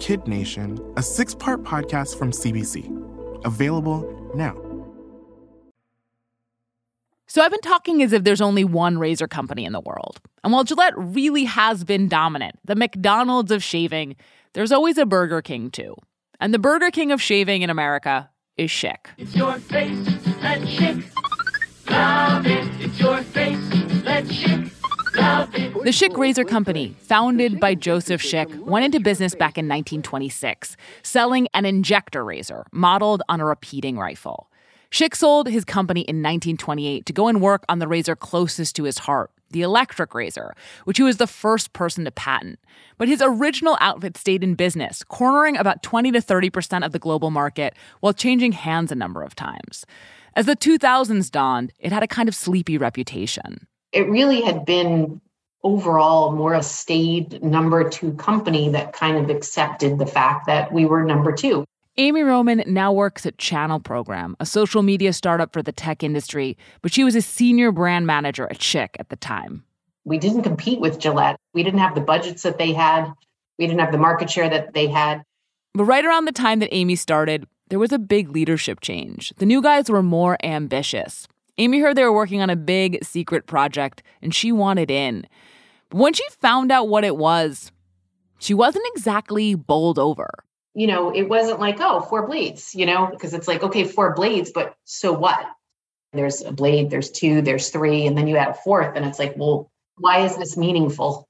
Kid 0.00 0.26
Nation, 0.26 0.80
a 0.96 1.02
six 1.02 1.34
part 1.34 1.62
podcast 1.62 2.18
from 2.18 2.32
CBC. 2.32 3.44
Available 3.44 4.32
now. 4.34 4.56
So 7.28 7.42
I've 7.42 7.52
been 7.52 7.60
talking 7.60 8.02
as 8.02 8.12
if 8.12 8.24
there's 8.24 8.40
only 8.40 8.64
one 8.64 8.98
razor 8.98 9.28
company 9.28 9.64
in 9.64 9.72
the 9.72 9.80
world. 9.80 10.18
And 10.42 10.52
while 10.52 10.64
Gillette 10.64 10.94
really 10.96 11.44
has 11.44 11.84
been 11.84 12.08
dominant, 12.08 12.58
the 12.64 12.74
McDonald's 12.74 13.52
of 13.52 13.62
shaving, 13.62 14.16
there's 14.54 14.72
always 14.72 14.98
a 14.98 15.06
Burger 15.06 15.42
King 15.42 15.70
too. 15.70 15.94
And 16.40 16.52
the 16.52 16.58
Burger 16.58 16.90
King 16.90 17.12
of 17.12 17.22
shaving 17.22 17.62
in 17.62 17.70
America 17.70 18.28
is 18.56 18.70
Schick. 18.70 19.06
It's 19.18 19.36
your 19.36 19.54
face, 19.54 20.08
let's 20.42 20.64
Schick. 20.64 21.04
Love 21.88 22.46
it. 22.46 22.66
It's 22.80 22.98
your 22.98 23.22
face, 23.22 24.04
let's 24.04 24.32
Schick. 24.32 24.79
The 25.20 25.90
Schick 25.90 26.16
Razor 26.16 26.44
Company, 26.44 26.94
founded 27.00 27.60
by 27.60 27.74
Joseph 27.74 28.22
Schick, 28.22 28.54
went 28.60 28.84
into 28.84 29.00
business 29.00 29.34
back 29.34 29.58
in 29.58 29.66
1926, 29.66 30.76
selling 31.02 31.48
an 31.52 31.66
injector 31.66 32.24
razor 32.24 32.64
modeled 32.72 33.22
on 33.28 33.40
a 33.40 33.44
repeating 33.44 33.98
rifle. 33.98 34.50
Schick 34.90 35.14
sold 35.14 35.48
his 35.48 35.64
company 35.64 36.00
in 36.00 36.16
1928 36.16 37.06
to 37.06 37.12
go 37.12 37.28
and 37.28 37.40
work 37.40 37.64
on 37.68 37.80
the 37.80 37.88
razor 37.88 38.16
closest 38.16 38.74
to 38.76 38.84
his 38.84 38.98
heart, 38.98 39.30
the 39.50 39.62
electric 39.62 40.14
razor, 40.14 40.54
which 40.84 40.96
he 40.96 41.02
was 41.02 41.18
the 41.18 41.26
first 41.26 41.72
person 41.72 42.04
to 42.04 42.10
patent. 42.10 42.58
But 42.98 43.08
his 43.08 43.22
original 43.24 43.76
outfit 43.80 44.16
stayed 44.16 44.42
in 44.42 44.54
business, 44.54 45.04
cornering 45.04 45.56
about 45.56 45.82
20 45.82 46.12
to 46.12 46.20
30% 46.20 46.84
of 46.84 46.92
the 46.92 46.98
global 46.98 47.30
market 47.30 47.74
while 48.00 48.12
changing 48.12 48.52
hands 48.52 48.90
a 48.90 48.96
number 48.96 49.22
of 49.22 49.34
times. 49.34 49.84
As 50.34 50.46
the 50.46 50.56
2000s 50.56 51.30
dawned, 51.30 51.72
it 51.78 51.92
had 51.92 52.02
a 52.02 52.08
kind 52.08 52.28
of 52.28 52.34
sleepy 52.34 52.78
reputation. 52.78 53.66
It 53.92 54.08
really 54.08 54.40
had 54.40 54.64
been 54.64 55.20
overall 55.62 56.32
more 56.32 56.54
a 56.54 56.62
staid 56.62 57.42
number 57.42 57.88
two 57.88 58.12
company 58.14 58.68
that 58.70 58.92
kind 58.92 59.16
of 59.16 59.28
accepted 59.28 59.98
the 59.98 60.06
fact 60.06 60.46
that 60.46 60.72
we 60.72 60.86
were 60.86 61.04
number 61.04 61.32
two. 61.32 61.64
Amy 61.96 62.22
Roman 62.22 62.62
now 62.66 62.92
works 62.92 63.26
at 63.26 63.36
Channel 63.36 63.80
Program, 63.80 64.36
a 64.40 64.46
social 64.46 64.80
media 64.82 65.12
startup 65.12 65.52
for 65.52 65.62
the 65.62 65.72
tech 65.72 66.02
industry, 66.02 66.56
but 66.82 66.92
she 66.92 67.04
was 67.04 67.14
a 67.14 67.20
senior 67.20 67.72
brand 67.72 68.06
manager 68.06 68.46
at 68.50 68.58
Schick 68.58 68.90
at 68.98 69.10
the 69.10 69.16
time. 69.16 69.64
We 70.04 70.16
didn't 70.16 70.42
compete 70.42 70.80
with 70.80 70.98
Gillette. 70.98 71.36
We 71.52 71.62
didn't 71.62 71.80
have 71.80 71.94
the 71.94 72.00
budgets 72.00 72.42
that 72.42 72.56
they 72.56 72.72
had. 72.72 73.12
We 73.58 73.66
didn't 73.66 73.80
have 73.80 73.92
the 73.92 73.98
market 73.98 74.30
share 74.30 74.48
that 74.48 74.72
they 74.72 74.86
had. 74.86 75.22
But 75.74 75.84
right 75.84 76.04
around 76.04 76.24
the 76.24 76.32
time 76.32 76.60
that 76.60 76.72
Amy 76.72 76.96
started, 76.96 77.46
there 77.68 77.78
was 77.78 77.92
a 77.92 77.98
big 77.98 78.30
leadership 78.30 78.80
change. 78.80 79.32
The 79.36 79.46
new 79.46 79.60
guys 79.60 79.90
were 79.90 80.02
more 80.02 80.38
ambitious. 80.42 81.28
Amy 81.58 81.80
heard 81.80 81.96
they 81.96 82.04
were 82.04 82.12
working 82.12 82.40
on 82.40 82.50
a 82.50 82.56
big 82.56 83.04
secret 83.04 83.46
project 83.46 84.02
and 84.22 84.34
she 84.34 84.52
wanted 84.52 84.90
in. 84.90 85.26
But 85.90 85.98
when 85.98 86.12
she 86.12 86.24
found 86.40 86.70
out 86.70 86.88
what 86.88 87.04
it 87.04 87.16
was, 87.16 87.72
she 88.38 88.54
wasn't 88.54 88.86
exactly 88.94 89.54
bowled 89.54 89.98
over. 89.98 90.28
You 90.74 90.86
know, 90.86 91.10
it 91.10 91.28
wasn't 91.28 91.60
like, 91.60 91.78
oh, 91.80 92.00
four 92.00 92.26
blades, 92.26 92.74
you 92.74 92.86
know, 92.86 93.08
because 93.10 93.34
it's 93.34 93.48
like, 93.48 93.62
okay, 93.62 93.84
four 93.84 94.14
blades, 94.14 94.50
but 94.54 94.74
so 94.84 95.12
what? 95.12 95.46
There's 96.12 96.42
a 96.42 96.52
blade, 96.52 96.90
there's 96.90 97.10
two, 97.10 97.42
there's 97.42 97.70
three, 97.70 98.06
and 98.06 98.16
then 98.16 98.26
you 98.26 98.36
add 98.36 98.48
a 98.48 98.54
fourth, 98.54 98.96
and 98.96 99.04
it's 99.04 99.18
like, 99.18 99.34
well, 99.36 99.70
why 99.98 100.24
is 100.24 100.36
this 100.36 100.56
meaningful? 100.56 101.28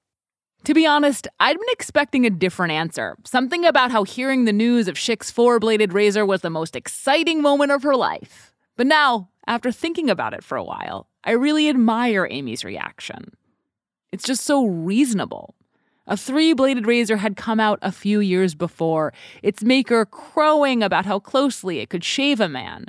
To 0.65 0.75
be 0.75 0.87
honest, 0.87 1.27
I'd 1.41 1.59
been 1.59 1.69
expecting 1.73 2.27
a 2.27 2.31
different 2.31 2.73
answer. 2.73 3.17
Something 3.25 3.65
about 3.65 3.91
how 3.91 4.05
hearing 4.05 4.45
the 4.45 4.53
news 4.53 4.89
of 4.89 4.97
Schick's 4.97 5.31
four 5.31 5.59
bladed 5.59 5.95
razor 5.95 6.27
was 6.27 6.43
the 6.43 6.51
most 6.51 6.77
exciting 6.77 7.41
moment 7.41 7.73
of 7.73 7.83
her 7.83 7.97
life. 7.97 8.50
But 8.81 8.87
now, 8.87 9.29
after 9.47 9.71
thinking 9.71 10.09
about 10.09 10.33
it 10.33 10.43
for 10.43 10.57
a 10.57 10.65
while, 10.65 11.07
I 11.23 11.33
really 11.33 11.69
admire 11.69 12.27
Amy's 12.31 12.65
reaction. 12.65 13.35
It's 14.11 14.25
just 14.25 14.43
so 14.43 14.65
reasonable. 14.65 15.55
A 16.07 16.17
three 16.17 16.55
bladed 16.55 16.87
razor 16.87 17.19
had 17.19 17.37
come 17.37 17.61
out 17.61 17.79
a 17.83 17.93
few 17.93 18.21
years 18.21 18.55
before, 18.55 19.13
its 19.43 19.63
maker 19.63 20.07
crowing 20.07 20.83
about 20.83 21.05
how 21.05 21.19
closely 21.19 21.81
it 21.81 21.91
could 21.91 22.03
shave 22.03 22.41
a 22.41 22.49
man. 22.49 22.87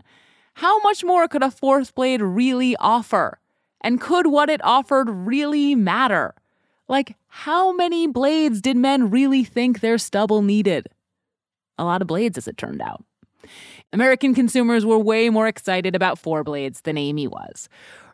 How 0.54 0.80
much 0.80 1.04
more 1.04 1.28
could 1.28 1.44
a 1.44 1.52
fourth 1.52 1.94
blade 1.94 2.22
really 2.22 2.74
offer? 2.78 3.42
And 3.82 4.00
could 4.00 4.28
what 4.28 4.50
it 4.50 4.64
offered 4.64 5.10
really 5.10 5.76
matter? 5.76 6.36
Like, 6.88 7.18
how 7.28 7.74
many 7.74 8.08
blades 8.08 8.62
did 8.62 8.78
men 8.78 9.10
really 9.10 9.44
think 9.44 9.82
their 9.82 9.98
stubble 9.98 10.42
needed? 10.42 10.88
A 11.78 11.84
lot 11.84 12.02
of 12.02 12.08
blades, 12.08 12.38
as 12.38 12.48
it 12.48 12.56
turned 12.56 12.82
out. 12.82 13.04
American 13.94 14.34
consumers 14.34 14.86
were 14.86 14.98
way 14.98 15.30
more 15.30 15.48
excited 15.48 15.96
about 15.96 16.20
four 16.20 16.44
blades 16.44 16.82
than 16.82 16.98
Amy 16.98 17.28
was. 17.28 17.68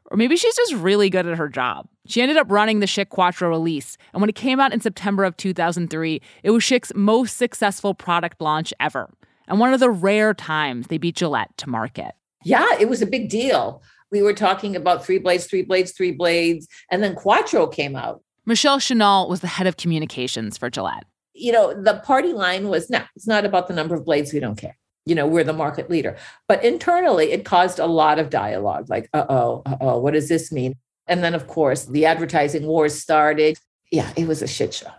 Or 0.10 0.18
maybe 0.18 0.38
she's 0.38 0.56
just 0.56 0.74
really 0.76 1.10
good 1.10 1.28
at 1.28 1.38
her 1.38 1.50
job. 1.50 1.88
She 2.06 2.22
ended 2.22 2.38
up 2.38 2.50
running 2.50 2.80
the 2.80 2.86
Schick 2.86 3.10
Quattro 3.10 3.50
release, 3.50 3.98
and 4.14 4.22
when 4.22 4.30
it 4.30 4.36
came 4.36 4.60
out 4.60 4.74
in 4.74 4.80
September 4.80 5.24
of 5.26 5.36
2003, 5.36 6.22
it 6.44 6.52
was 6.52 6.64
Schick's 6.64 6.94
most 6.96 7.38
successful 7.38 7.94
product 7.94 8.42
launch 8.42 8.74
ever, 8.80 9.10
and 9.48 9.60
one 9.60 9.74
of 9.74 9.82
the 9.82 9.90
rare 9.90 10.34
times 10.34 10.88
they 10.88 10.98
beat 10.98 11.16
Gillette 11.16 11.56
to 11.58 11.70
market. 11.70 12.14
Yeah, 12.46 12.68
it 12.80 12.88
was 12.88 13.02
a 13.02 13.06
big 13.06 13.30
deal. 13.30 13.82
We 14.10 14.22
were 14.22 14.34
talking 14.34 14.76
about 14.76 15.06
three 15.06 15.20
blades, 15.20 15.46
three 15.46 15.64
blades, 15.64 15.92
three 15.92 16.12
blades, 16.14 16.68
and 16.90 17.04
then 17.04 17.14
Quattro 17.14 17.68
came 17.68 17.96
out. 17.96 18.22
Michelle 18.46 18.80
Szynal 18.80 19.28
was 19.28 19.42
the 19.42 19.48
head 19.48 19.68
of 19.68 19.76
communications 19.76 20.58
for 20.58 20.70
Gillette. 20.70 21.04
You 21.34 21.52
know, 21.52 21.74
the 21.74 21.96
party 22.06 22.32
line 22.32 22.70
was 22.70 22.90
no, 22.90 23.02
it's 23.16 23.28
not 23.28 23.46
about 23.46 23.68
the 23.68 23.74
number 23.74 23.94
of 23.94 24.06
blades, 24.06 24.32
we 24.32 24.40
don't 24.40 24.56
care. 24.56 24.78
You 25.08 25.16
know, 25.16 25.26
we're 25.26 25.44
the 25.44 25.54
market 25.54 25.90
leader. 25.90 26.18
But 26.48 26.64
internally, 26.64 27.32
it 27.32 27.46
caused 27.46 27.80
a 27.80 27.86
lot 27.86 28.20
of 28.20 28.30
dialogue 28.30 28.90
like, 28.90 29.10
uh 29.14 29.26
oh, 29.30 29.62
uh 29.66 29.78
oh, 29.80 30.00
what 30.00 30.14
does 30.14 30.28
this 30.28 30.52
mean? 30.52 30.76
And 31.08 31.24
then, 31.24 31.34
of 31.34 31.48
course, 31.48 31.86
the 31.86 32.06
advertising 32.06 32.66
wars 32.66 33.02
started. 33.02 33.58
Yeah, 33.92 34.12
it 34.18 34.28
was 34.28 34.42
a 34.42 34.48
shit 34.48 34.74
show. 34.74 34.92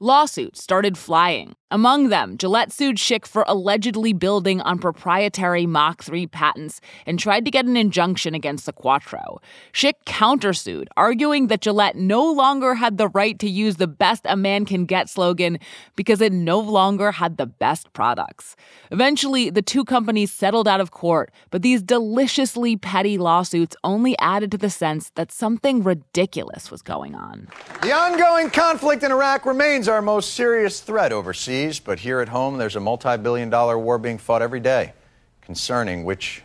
Lawsuits 0.00 0.62
started 0.62 0.96
flying. 0.96 1.56
Among 1.72 2.08
them, 2.08 2.38
Gillette 2.38 2.72
sued 2.72 2.96
Schick 2.96 3.26
for 3.26 3.44
allegedly 3.48 4.12
building 4.12 4.60
on 4.60 4.78
proprietary 4.78 5.66
Mach 5.66 6.02
3 6.02 6.28
patents 6.28 6.80
and 7.04 7.18
tried 7.18 7.44
to 7.44 7.50
get 7.50 7.66
an 7.66 7.76
injunction 7.76 8.32
against 8.32 8.64
the 8.64 8.72
Quattro. 8.72 9.40
Schick 9.72 9.94
countersued, 10.06 10.86
arguing 10.96 11.48
that 11.48 11.60
Gillette 11.60 11.96
no 11.96 12.24
longer 12.24 12.76
had 12.76 12.96
the 12.96 13.08
right 13.08 13.38
to 13.40 13.50
use 13.50 13.76
the 13.76 13.88
best 13.88 14.22
a 14.24 14.36
man 14.36 14.64
can 14.64 14.86
get 14.86 15.10
slogan 15.10 15.58
because 15.96 16.20
it 16.20 16.32
no 16.32 16.60
longer 16.60 17.10
had 17.10 17.36
the 17.36 17.46
best 17.46 17.92
products. 17.92 18.54
Eventually, 18.92 19.50
the 19.50 19.62
two 19.62 19.84
companies 19.84 20.32
settled 20.32 20.68
out 20.68 20.80
of 20.80 20.92
court, 20.92 21.32
but 21.50 21.62
these 21.62 21.82
deliciously 21.82 22.76
petty 22.76 23.18
lawsuits 23.18 23.76
only 23.82 24.16
added 24.20 24.52
to 24.52 24.58
the 24.58 24.70
sense 24.70 25.10
that 25.16 25.32
something 25.32 25.82
ridiculous 25.82 26.70
was 26.70 26.82
going 26.82 27.16
on. 27.16 27.48
The 27.82 27.92
ongoing 27.92 28.48
conflict 28.48 29.02
in 29.02 29.10
Iraq 29.10 29.44
remains 29.44 29.87
our 29.88 30.02
most 30.02 30.34
serious 30.34 30.80
threat 30.80 31.12
overseas, 31.12 31.80
but 31.80 31.98
here 31.98 32.20
at 32.20 32.28
home, 32.28 32.58
there's 32.58 32.76
a 32.76 32.80
multi 32.80 33.16
billion 33.16 33.50
dollar 33.50 33.78
war 33.78 33.98
being 33.98 34.18
fought 34.18 34.42
every 34.42 34.60
day 34.60 34.92
concerning 35.40 36.04
which 36.04 36.42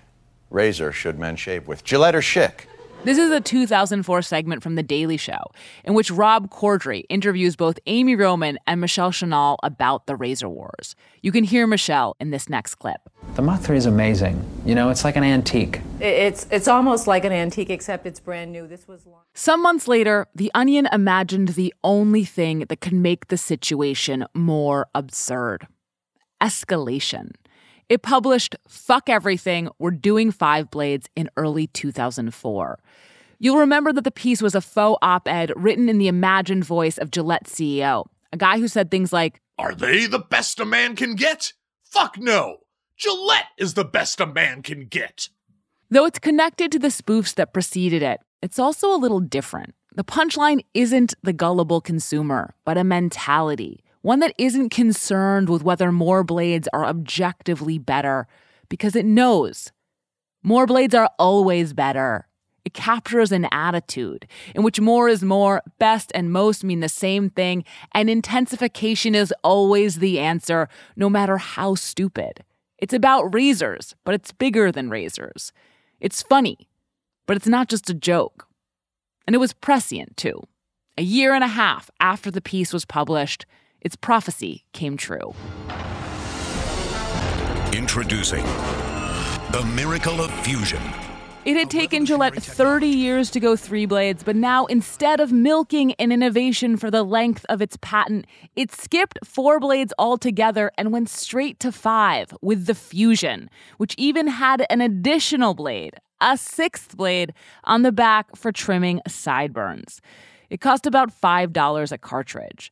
razor 0.50 0.92
should 0.92 1.20
men 1.20 1.36
shave 1.36 1.68
with 1.68 1.84
Gillette 1.84 2.16
or 2.16 2.22
Schick. 2.22 2.66
This 3.06 3.18
is 3.18 3.32
a 3.32 3.42
2004 3.42 4.22
segment 4.22 4.64
from 4.64 4.76
The 4.76 4.84
Daily 4.84 5.18
Show 5.18 5.52
in 5.84 5.94
which 5.94 6.10
Rob 6.10 6.50
Corddry 6.50 7.04
interviews 7.10 7.58
both 7.58 7.78
Amy 7.86 8.16
Roman 8.16 8.58
and 8.66 8.80
Michelle 8.80 9.12
Szynal 9.12 9.58
about 9.62 10.08
the 10.08 10.16
razor 10.16 10.48
wars. 10.48 10.96
You 11.22 11.34
can 11.34 11.44
hear 11.44 11.68
Michelle 11.68 12.16
in 12.22 12.30
this 12.30 12.48
next 12.48 12.76
clip. 12.76 13.02
The 13.36 13.42
Mach 13.42 13.60
3 13.60 13.76
is 13.76 13.86
amazing. 13.86 14.42
You 14.66 14.74
know, 14.74 14.90
it's 14.90 15.04
like 15.04 15.18
an 15.18 15.24
antique. 15.26 15.82
It's 16.00 16.48
it's 16.50 16.70
almost 16.70 17.06
like 17.06 17.26
an 17.26 17.34
antique, 17.34 17.70
except 17.70 18.06
it's 18.06 18.22
brand 18.22 18.54
new. 18.54 18.68
This 18.68 18.88
was 18.88 19.06
long. 19.06 19.24
Some 19.34 19.62
months 19.62 19.90
later, 19.90 20.28
The 20.34 20.50
Onion 20.56 20.88
imagined 20.94 21.50
the 21.50 21.74
only 21.84 22.24
thing 22.24 22.60
that 22.70 22.80
could 22.80 22.94
make 22.94 23.28
the 23.28 23.38
situation 23.38 24.26
more 24.34 24.88
absurd 24.96 25.68
escalation. 26.42 27.32
It 27.94 28.02
published 28.02 28.56
Fuck 28.68 29.08
Everything, 29.08 29.70
We're 29.78 29.92
Doing 29.92 30.32
Five 30.32 30.72
Blades 30.72 31.08
in 31.16 31.30
early 31.38 31.68
2004. 31.68 32.80
You'll 33.38 33.60
remember 33.60 33.94
that 33.94 34.04
the 34.04 34.10
piece 34.10 34.42
was 34.42 34.56
a 34.56 34.62
faux 34.62 34.98
op 35.04 35.28
ed 35.28 35.54
written 35.56 35.88
in 35.88 36.00
the 36.00 36.08
imagined 36.08 36.66
voice 36.66 36.98
of 36.98 37.12
Gillette's 37.12 37.54
CEO, 37.54 38.08
a 38.32 38.38
guy 38.38 38.58
who 38.58 38.68
said 38.68 38.90
things 38.90 39.14
like, 39.14 39.42
Are 39.60 39.76
they 39.76 40.08
the 40.08 40.18
best 40.18 40.60
a 40.60 40.66
man 40.66 40.96
can 40.96 41.14
get? 41.14 41.54
Fuck 41.84 42.18
no. 42.18 42.62
Gillette 42.98 43.50
is 43.60 43.76
the 43.76 43.86
best 43.86 44.20
a 44.20 44.26
man 44.26 44.64
can 44.64 44.88
get. 44.88 45.30
Though 45.92 46.06
it's 46.06 46.18
connected 46.18 46.72
to 46.72 46.80
the 46.80 46.88
spoofs 46.88 47.36
that 47.36 47.54
preceded 47.54 48.02
it, 48.02 48.22
it's 48.42 48.58
also 48.58 48.92
a 48.92 48.98
little 48.98 49.20
different. 49.20 49.76
The 49.94 50.04
punchline 50.04 50.66
isn't 50.74 51.14
the 51.22 51.32
gullible 51.32 51.80
consumer, 51.80 52.56
but 52.66 52.76
a 52.76 52.84
mentality, 52.84 53.83
one 54.04 54.20
that 54.20 54.36
isn't 54.38 54.70
concerned 54.70 55.50
with 55.50 55.64
whether 55.64 55.92
more 55.92 56.24
blades 56.24 56.68
are 56.72 56.86
objectively 56.86 57.80
better, 57.80 58.28
because 58.70 58.96
it 58.96 59.06
knows 59.06 59.72
more 60.44 60.68
blades 60.68 60.94
are 60.94 61.10
always 61.18 61.74
better. 61.74 62.28
It 62.66 62.74
captures 62.74 63.32
an 63.32 63.48
attitude 63.52 64.28
in 64.54 64.62
which 64.62 64.80
more 64.80 65.08
is 65.08 65.24
more, 65.24 65.62
best 65.80 66.12
and 66.14 66.32
most 66.32 66.64
mean 66.64 66.82
the 66.82 66.90
same 66.90 67.30
thing, 67.30 67.64
and 67.94 68.10
intensification 68.10 69.16
is 69.16 69.34
always 69.44 70.00
the 70.00 70.20
answer, 70.20 70.68
no 70.96 71.10
matter 71.10 71.38
how 71.38 71.76
stupid. 71.76 72.44
It's 72.78 72.94
about 72.94 73.34
razors, 73.34 73.96
but 74.04 74.14
it's 74.14 74.34
bigger 74.34 74.72
than 74.72 74.90
razors. 74.90 75.54
It's 76.02 76.22
funny, 76.22 76.68
but 77.26 77.38
it's 77.38 77.48
not 77.48 77.70
just 77.70 77.90
a 77.90 77.94
joke. 77.94 78.48
And 79.26 79.34
it 79.34 79.40
was 79.40 79.54
prescient, 79.54 80.18
too. 80.18 80.44
A 80.98 81.04
year 81.04 81.34
and 81.34 81.44
a 81.44 81.48
half 81.48 81.90
after 82.02 82.30
the 82.30 82.42
piece 82.42 82.74
was 82.74 82.84
published, 82.86 83.46
its 83.84 83.96
prophecy 83.96 84.66
came 84.74 84.98
true. 84.98 85.34
Introducing 87.74 88.46
the 89.52 89.64
miracle 89.76 90.20
of 90.20 90.32
fusion. 90.44 90.82
It 91.46 91.58
had 91.58 91.70
taken 91.70 92.06
Gillette 92.06 92.42
30 92.42 92.88
years 92.88 93.30
to 93.32 93.40
go 93.40 93.58
three 93.58 93.86
blades, 93.86 94.24
but 94.24 94.36
now 94.36 94.66
instead 94.66 95.20
of 95.20 95.34
milking 95.34 95.92
an 95.96 96.12
innovation 96.12 96.78
for 96.78 96.90
the 96.90 97.04
length 97.04 97.46
of 97.50 97.62
its 97.62 97.78
patent, 97.82 98.26
it 98.56 98.72
skipped 98.72 99.20
four 99.26 99.60
blades 99.60 99.94
altogether 100.00 100.72
and 100.78 100.94
went 100.94 101.10
straight 101.10 101.60
to 101.60 101.72
five 101.72 102.34
with 102.42 102.66
the 102.66 102.74
Fusion, 102.74 103.50
which 103.78 103.94
even 103.98 104.28
had 104.28 104.66
an 104.70 104.80
additional 104.80 105.54
blade, 105.54 105.96
a 106.22 106.38
sixth 106.38 106.96
blade, 106.96 107.34
on 107.66 107.82
the 107.82 107.92
back 107.92 108.36
for 108.38 108.54
trimming 108.54 109.02
sideburns. 109.06 110.00
It 110.50 110.62
cost 110.62 110.88
about 110.88 111.12
$5 111.12 111.92
a 111.92 111.98
cartridge. 111.98 112.72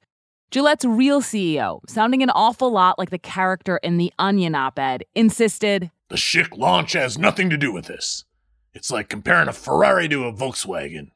Gillette's 0.51 0.83
real 0.83 1.21
CEO, 1.21 1.79
sounding 1.89 2.21
an 2.21 2.29
awful 2.31 2.69
lot 2.69 2.99
like 2.99 3.09
the 3.09 3.17
character 3.17 3.77
in 3.77 3.95
the 3.95 4.11
Onion 4.19 4.53
op 4.53 4.77
ed, 4.77 5.05
insisted 5.15 5.89
The 6.09 6.17
Schick 6.17 6.57
launch 6.57 6.91
has 6.91 7.17
nothing 7.17 7.49
to 7.51 7.57
do 7.57 7.71
with 7.71 7.85
this. 7.85 8.25
It's 8.73 8.91
like 8.91 9.07
comparing 9.07 9.47
a 9.47 9.53
Ferrari 9.53 10.09
to 10.09 10.25
a 10.25 10.33
Volkswagen. 10.33 11.11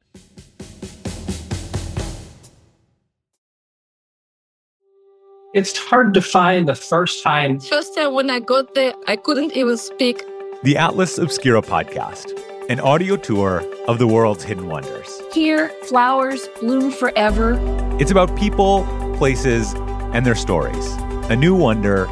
It's 5.52 5.76
hard 5.76 6.14
to 6.14 6.22
find 6.22 6.66
the 6.66 6.74
first 6.74 7.22
time. 7.22 7.60
First 7.60 7.94
time 7.94 8.14
when 8.14 8.30
I 8.30 8.40
got 8.40 8.74
there, 8.74 8.94
I 9.06 9.16
couldn't 9.16 9.54
even 9.54 9.76
speak. 9.76 10.22
The 10.62 10.78
Atlas 10.78 11.18
Obscura 11.18 11.60
podcast, 11.60 12.32
an 12.70 12.80
audio 12.80 13.16
tour 13.16 13.62
of 13.86 13.98
the 13.98 14.06
world's 14.06 14.44
hidden 14.44 14.68
wonders. 14.68 15.20
Here, 15.34 15.68
flowers 15.84 16.48
bloom 16.58 16.90
forever. 16.90 17.58
It's 18.00 18.10
about 18.10 18.34
people, 18.38 18.84
places, 19.16 19.74
and 20.12 20.24
their 20.24 20.34
stories. 20.34 20.86
A 21.30 21.36
new 21.36 21.54
wonder 21.54 22.06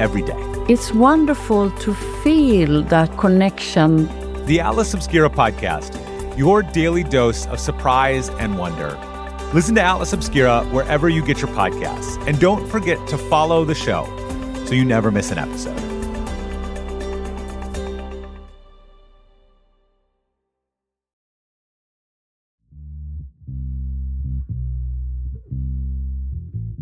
every 0.00 0.22
day. 0.22 0.50
It's 0.68 0.92
wonderful 0.92 1.70
to 1.70 1.94
feel 2.22 2.82
that 2.84 3.16
connection. 3.18 4.06
The 4.46 4.60
Atlas 4.60 4.94
Obscura 4.94 5.30
podcast, 5.30 5.96
your 6.36 6.62
daily 6.62 7.02
dose 7.02 7.46
of 7.46 7.58
surprise 7.58 8.28
and 8.30 8.58
wonder. 8.58 8.98
Listen 9.52 9.74
to 9.74 9.82
Atlas 9.82 10.12
Obscura 10.12 10.64
wherever 10.66 11.08
you 11.08 11.24
get 11.24 11.40
your 11.40 11.50
podcasts. 11.50 12.24
And 12.26 12.38
don't 12.38 12.68
forget 12.68 13.04
to 13.08 13.18
follow 13.18 13.64
the 13.64 13.74
show 13.74 14.04
so 14.64 14.74
you 14.74 14.84
never 14.84 15.10
miss 15.10 15.32
an 15.32 15.38
episode. 15.38 15.99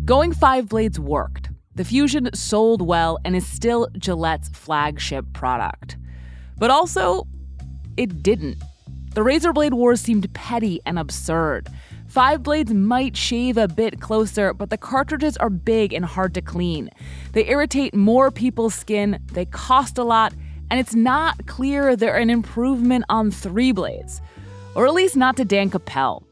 Going 0.09 0.33
five 0.33 0.67
blades 0.67 0.99
worked. 0.99 1.51
The 1.75 1.83
Fusion 1.83 2.31
sold 2.33 2.81
well 2.81 3.19
and 3.23 3.35
is 3.35 3.45
still 3.45 3.87
Gillette's 3.99 4.49
flagship 4.49 5.23
product. 5.33 5.97
But 6.57 6.71
also, 6.71 7.27
it 7.95 8.23
didn't. 8.23 8.57
The 9.13 9.21
razor 9.21 9.53
blade 9.53 9.75
wars 9.75 10.01
seemed 10.01 10.33
petty 10.33 10.81
and 10.87 10.97
absurd. 10.97 11.69
Five 12.07 12.41
blades 12.41 12.73
might 12.73 13.15
shave 13.15 13.55
a 13.55 13.67
bit 13.67 14.01
closer, 14.01 14.51
but 14.51 14.71
the 14.71 14.79
cartridges 14.79 15.37
are 15.37 15.51
big 15.51 15.93
and 15.93 16.03
hard 16.03 16.33
to 16.33 16.41
clean. 16.41 16.89
They 17.33 17.47
irritate 17.47 17.93
more 17.93 18.31
people's 18.31 18.73
skin, 18.73 19.19
they 19.33 19.45
cost 19.45 19.99
a 19.99 20.03
lot, 20.03 20.33
and 20.71 20.79
it's 20.79 20.95
not 20.95 21.45
clear 21.45 21.95
they're 21.95 22.17
an 22.17 22.31
improvement 22.31 23.05
on 23.09 23.29
three 23.29 23.71
blades. 23.71 24.21
Or 24.73 24.87
at 24.87 24.95
least 24.95 25.15
not 25.15 25.37
to 25.37 25.45
Dan 25.45 25.69
Capel. 25.69 26.23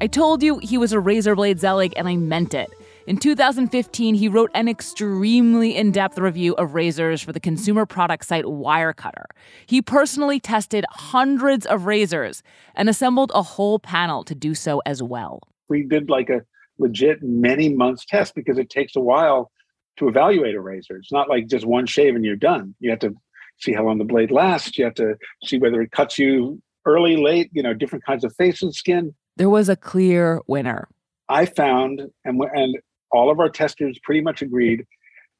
I 0.00 0.06
told 0.06 0.40
you 0.40 0.58
he 0.58 0.78
was 0.78 0.92
a 0.92 1.00
razor 1.00 1.34
blade 1.34 1.58
zealot, 1.58 1.94
and 1.96 2.08
I 2.08 2.14
meant 2.14 2.54
it. 2.54 2.70
In 3.08 3.16
2015, 3.16 4.16
he 4.16 4.28
wrote 4.28 4.50
an 4.52 4.68
extremely 4.68 5.74
in 5.74 5.92
depth 5.92 6.18
review 6.18 6.54
of 6.56 6.74
razors 6.74 7.22
for 7.22 7.32
the 7.32 7.40
consumer 7.40 7.86
product 7.86 8.26
site 8.26 8.44
Wirecutter. 8.44 9.24
He 9.64 9.80
personally 9.80 10.38
tested 10.38 10.84
hundreds 10.90 11.64
of 11.64 11.86
razors 11.86 12.42
and 12.74 12.86
assembled 12.86 13.32
a 13.34 13.40
whole 13.40 13.78
panel 13.78 14.24
to 14.24 14.34
do 14.34 14.54
so 14.54 14.82
as 14.84 15.02
well. 15.02 15.40
We 15.70 15.84
did 15.84 16.10
like 16.10 16.28
a 16.28 16.42
legit 16.78 17.22
many 17.22 17.70
months 17.70 18.04
test 18.04 18.34
because 18.34 18.58
it 18.58 18.68
takes 18.68 18.94
a 18.94 19.00
while 19.00 19.52
to 19.96 20.08
evaluate 20.08 20.54
a 20.54 20.60
razor. 20.60 20.98
It's 20.98 21.10
not 21.10 21.30
like 21.30 21.46
just 21.46 21.64
one 21.64 21.86
shave 21.86 22.14
and 22.14 22.26
you're 22.26 22.36
done. 22.36 22.74
You 22.78 22.90
have 22.90 22.98
to 22.98 23.14
see 23.56 23.72
how 23.72 23.84
long 23.84 23.96
the 23.96 24.04
blade 24.04 24.30
lasts. 24.30 24.76
You 24.76 24.84
have 24.84 24.94
to 24.96 25.16
see 25.46 25.56
whether 25.56 25.80
it 25.80 25.92
cuts 25.92 26.18
you 26.18 26.60
early, 26.84 27.16
late, 27.16 27.48
you 27.54 27.62
know, 27.62 27.72
different 27.72 28.04
kinds 28.04 28.22
of 28.22 28.36
face 28.36 28.60
and 28.60 28.74
skin. 28.74 29.14
There 29.36 29.48
was 29.48 29.70
a 29.70 29.76
clear 29.76 30.42
winner. 30.46 30.88
I 31.30 31.46
found, 31.46 32.02
and, 32.24 32.40
and 32.54 32.76
all 33.10 33.30
of 33.30 33.40
our 33.40 33.48
testers 33.48 33.98
pretty 34.02 34.20
much 34.20 34.42
agreed 34.42 34.84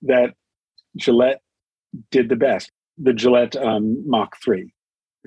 that 0.02 0.34
Gillette 0.96 1.40
did 2.10 2.28
the 2.28 2.36
best. 2.36 2.70
The 2.98 3.12
Gillette 3.12 3.56
um, 3.56 4.02
Mach 4.08 4.36
3. 4.42 4.72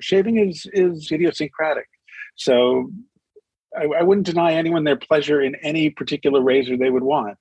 Shaving 0.00 0.38
is 0.38 0.66
is 0.72 1.10
idiosyncratic. 1.12 1.86
So 2.36 2.90
I, 3.76 3.84
I, 3.84 4.02
wouldn't 4.02 4.26
deny 4.26 4.54
anyone 4.54 4.84
their 4.84 4.96
pleasure 4.96 5.40
in 5.40 5.54
any 5.56 5.90
particular 5.90 6.40
razor 6.40 6.76
they 6.76 6.90
would 6.90 7.02
want. 7.02 7.36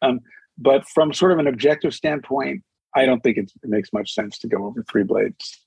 Um, 0.00 0.20
but 0.56 0.88
from 0.88 1.12
sort 1.12 1.32
of 1.32 1.38
an 1.38 1.46
objective 1.46 1.92
standpoint, 1.92 2.62
I 2.94 3.04
don't 3.04 3.22
think 3.22 3.36
it 3.36 3.50
makes 3.64 3.92
much 3.92 4.14
sense 4.14 4.38
to 4.38 4.48
go 4.48 4.64
over 4.66 4.84
three 4.90 5.04
blades. 5.04 5.60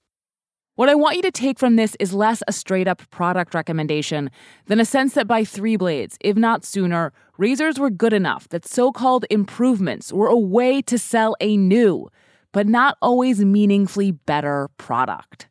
What 0.76 0.88
I 0.88 0.96
want 0.96 1.18
you 1.18 1.22
to 1.24 1.32
take 1.32 1.60
from 1.60 1.76
this 1.76 1.98
is 2.00 2.14
less 2.14 2.42
a 2.48 2.54
straight 2.54 2.88
up 2.88 3.02
product 3.12 3.54
recommendation 3.54 4.32
than 4.68 4.80
a 4.80 4.86
sense 4.86 5.14
that 5.16 5.28
by 5.28 5.44
three 5.44 5.76
blades, 5.76 6.18
if 6.22 6.38
not 6.38 6.64
sooner, 6.64 7.12
razors 7.38 7.78
were 7.78 7.90
good 7.90 8.14
enough 8.14 8.48
that 8.50 8.66
so 8.66 8.90
called 8.90 9.26
improvements 9.30 10.14
were 10.14 10.30
a 10.30 10.38
way 10.38 10.82
to 10.84 10.98
sell 10.98 11.36
a 11.42 11.58
new, 11.58 12.10
but 12.54 12.68
not 12.68 12.98
always 13.02 13.44
meaningfully 13.44 14.12
better 14.12 14.70
product. 14.78 15.50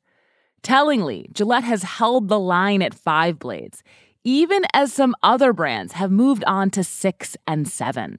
Tellingly, 0.63 1.29
Gillette 1.35 1.65
has 1.65 1.83
held 1.83 2.29
the 2.29 2.41
line 2.41 2.81
at 2.81 2.95
five 2.95 3.39
blades, 3.39 3.83
even 4.25 4.63
as 4.73 4.91
some 4.91 5.15
other 5.23 5.53
brands 5.53 5.93
have 5.93 6.11
moved 6.11 6.45
on 6.47 6.71
to 6.71 6.83
six 6.83 7.37
and 7.47 7.69
seven. 7.69 8.19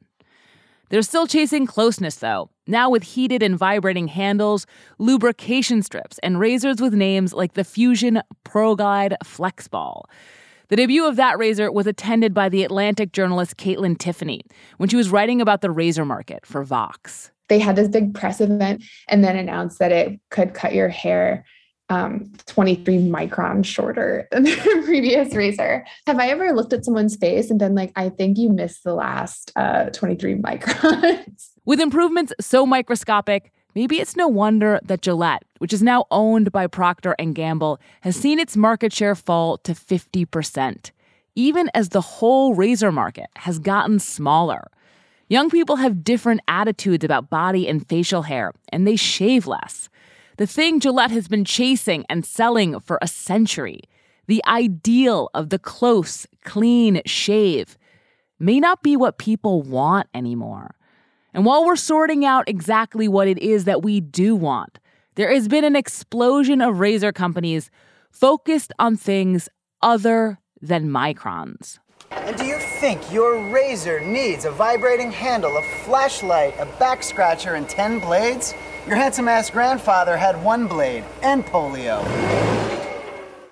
They're 0.89 1.01
still 1.01 1.25
chasing 1.25 1.65
closeness, 1.65 2.17
though, 2.17 2.50
now 2.67 2.89
with 2.89 3.03
heated 3.03 3.41
and 3.43 3.57
vibrating 3.57 4.07
handles, 4.07 4.65
lubrication 4.97 5.81
strips, 5.81 6.19
and 6.19 6.39
razors 6.39 6.81
with 6.81 6.93
names 6.93 7.33
like 7.33 7.53
the 7.53 7.63
Fusion 7.63 8.21
ProGlide 8.45 9.15
FlexBall. 9.23 10.03
The 10.69 10.77
debut 10.77 11.05
of 11.05 11.17
that 11.17 11.37
razor 11.37 11.69
was 11.71 11.85
attended 11.85 12.33
by 12.33 12.47
the 12.47 12.63
Atlantic 12.63 13.11
journalist 13.11 13.57
Kaitlyn 13.57 13.97
Tiffany 13.97 14.41
when 14.77 14.87
she 14.87 14.95
was 14.95 15.09
writing 15.09 15.41
about 15.41 15.61
the 15.61 15.69
razor 15.69 16.05
market 16.05 16.45
for 16.45 16.63
Vox. 16.63 17.31
They 17.49 17.59
had 17.59 17.75
this 17.75 17.89
big 17.89 18.13
press 18.13 18.39
event 18.39 18.83
and 19.09 19.21
then 19.21 19.35
announced 19.35 19.79
that 19.79 19.91
it 19.91 20.17
could 20.29 20.53
cut 20.53 20.73
your 20.73 20.87
hair 20.87 21.43
um, 21.91 22.31
23 22.47 22.99
microns 22.99 23.65
shorter 23.65 24.27
than 24.31 24.43
the 24.43 24.81
previous 24.85 25.35
razor. 25.35 25.85
Have 26.07 26.19
I 26.19 26.29
ever 26.29 26.53
looked 26.53 26.71
at 26.73 26.85
someone's 26.85 27.17
face 27.17 27.49
and 27.49 27.59
been 27.59 27.75
like, 27.75 27.91
I 27.95 28.09
think 28.09 28.37
you 28.37 28.49
missed 28.49 28.83
the 28.83 28.93
last 28.93 29.51
uh, 29.55 29.89
23 29.89 30.35
microns? 30.35 31.49
With 31.65 31.81
improvements 31.81 32.33
so 32.39 32.65
microscopic, 32.65 33.51
maybe 33.75 33.99
it's 33.99 34.15
no 34.15 34.27
wonder 34.27 34.79
that 34.83 35.01
Gillette, 35.01 35.43
which 35.59 35.73
is 35.73 35.83
now 35.83 36.05
owned 36.11 36.51
by 36.51 36.65
Procter 36.65 37.13
and 37.19 37.35
Gamble, 37.35 37.79
has 38.01 38.15
seen 38.15 38.39
its 38.39 38.55
market 38.55 38.93
share 38.93 39.13
fall 39.13 39.57
to 39.59 39.73
50%, 39.73 40.91
even 41.35 41.69
as 41.73 41.89
the 41.89 42.01
whole 42.01 42.55
razor 42.55 42.91
market 42.91 43.27
has 43.35 43.59
gotten 43.59 43.99
smaller. 43.99 44.71
Young 45.27 45.49
people 45.49 45.77
have 45.77 46.03
different 46.03 46.41
attitudes 46.47 47.03
about 47.03 47.29
body 47.29 47.67
and 47.67 47.87
facial 47.87 48.23
hair, 48.23 48.53
and 48.69 48.87
they 48.87 48.95
shave 48.95 49.45
less 49.45 49.89
the 50.41 50.47
thing 50.47 50.79
Gillette 50.79 51.11
has 51.11 51.27
been 51.27 51.45
chasing 51.45 52.03
and 52.09 52.25
selling 52.25 52.79
for 52.79 52.97
a 52.99 53.07
century, 53.07 53.81
the 54.25 54.43
ideal 54.47 55.29
of 55.35 55.51
the 55.51 55.59
close, 55.59 56.25
clean 56.43 56.99
shave, 57.05 57.77
may 58.39 58.59
not 58.59 58.81
be 58.81 58.97
what 58.97 59.19
people 59.19 59.61
want 59.61 60.07
anymore. 60.15 60.73
And 61.31 61.45
while 61.45 61.63
we're 61.63 61.75
sorting 61.75 62.25
out 62.25 62.49
exactly 62.49 63.07
what 63.07 63.27
it 63.27 63.37
is 63.37 63.65
that 63.65 63.83
we 63.83 64.01
do 64.01 64.35
want, 64.35 64.79
there 65.13 65.31
has 65.31 65.47
been 65.47 65.63
an 65.63 65.75
explosion 65.75 66.59
of 66.59 66.79
razor 66.79 67.11
companies 67.11 67.69
focused 68.09 68.73
on 68.79 68.97
things 68.97 69.47
other 69.83 70.39
than 70.59 70.89
microns. 70.89 71.77
And 72.09 72.35
do 72.35 72.45
you 72.45 72.57
think 72.57 72.99
your 73.13 73.37
razor 73.53 73.99
needs 73.99 74.45
a 74.45 74.51
vibrating 74.51 75.11
handle, 75.11 75.55
a 75.55 75.61
flashlight, 75.85 76.55
a 76.59 76.65
back 76.79 77.03
scratcher, 77.03 77.53
and 77.53 77.69
10 77.69 77.99
blades? 77.99 78.55
Your 78.87 78.95
handsome 78.95 79.27
ass 79.27 79.51
grandfather 79.51 80.17
had 80.17 80.43
one 80.43 80.65
blade 80.65 81.03
and 81.21 81.45
polio. 81.45 82.01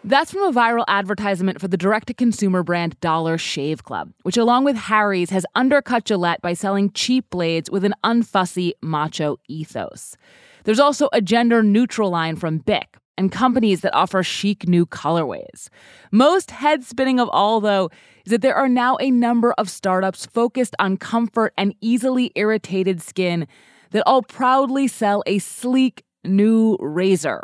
That's 0.04 0.32
from 0.32 0.42
a 0.42 0.52
viral 0.52 0.86
advertisement 0.88 1.62
for 1.62 1.68
the 1.68 1.78
direct 1.78 2.08
to 2.08 2.16
consumer 2.16 2.64
brand 2.64 3.00
Dollar 3.00 3.38
Shave 3.38 3.84
Club, 3.84 4.12
which, 4.24 4.38
along 4.38 4.64
with 4.64 4.76
Harry's, 4.76 5.30
has 5.30 5.46
undercut 5.54 6.06
Gillette 6.06 6.42
by 6.42 6.54
selling 6.54 6.92
cheap 6.94 7.30
blades 7.30 7.70
with 7.70 7.86
an 7.86 7.94
unfussy 8.04 8.72
macho 8.82 9.38
ethos. 9.48 10.18
There's 10.64 10.80
also 10.80 11.10
a 11.14 11.22
gender 11.22 11.62
neutral 11.62 12.10
line 12.10 12.36
from 12.36 12.58
Bic, 12.58 12.98
and 13.16 13.32
companies 13.32 13.82
that 13.82 13.94
offer 13.94 14.24
chic 14.24 14.68
new 14.68 14.86
colorways. 14.86 15.70
Most 16.12 16.52
head 16.52 16.84
spinning 16.84 17.20
of 17.20 17.30
all, 17.32 17.60
though, 17.60 17.92
is 18.26 18.32
that 18.32 18.42
there 18.42 18.56
are 18.56 18.70
now 18.70 18.98
a 19.00 19.12
number 19.12 19.52
of 19.54 19.70
startups 19.70 20.26
focused 20.26 20.76
on 20.80 20.98
comfort 20.98 21.54
and 21.58 21.76
easily 21.82 22.32
irritated 22.36 23.02
skin 23.02 23.46
that 23.92 24.04
all 24.06 24.22
proudly 24.22 24.88
sell 24.88 25.24
a 25.26 25.40
sleek 25.40 26.04
new 26.24 26.78
razor 26.80 27.44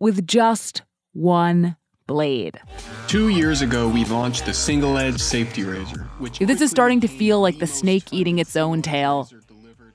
with 0.00 0.26
just 0.26 0.82
one 1.12 1.76
blade. 2.06 2.60
Two 3.06 3.28
years 3.28 3.62
ago, 3.62 3.88
we 3.88 4.04
launched 4.04 4.46
the 4.46 4.54
single 4.54 4.98
edge 4.98 5.20
safety 5.20 5.64
razor, 5.64 6.02
which 6.18 6.40
If 6.40 6.48
this 6.48 6.60
is 6.60 6.70
starting 6.70 7.00
to 7.00 7.08
feel 7.08 7.40
like 7.40 7.58
the 7.58 7.66
snake 7.66 8.12
eating 8.12 8.38
its 8.38 8.56
own 8.56 8.82
tail, 8.82 9.28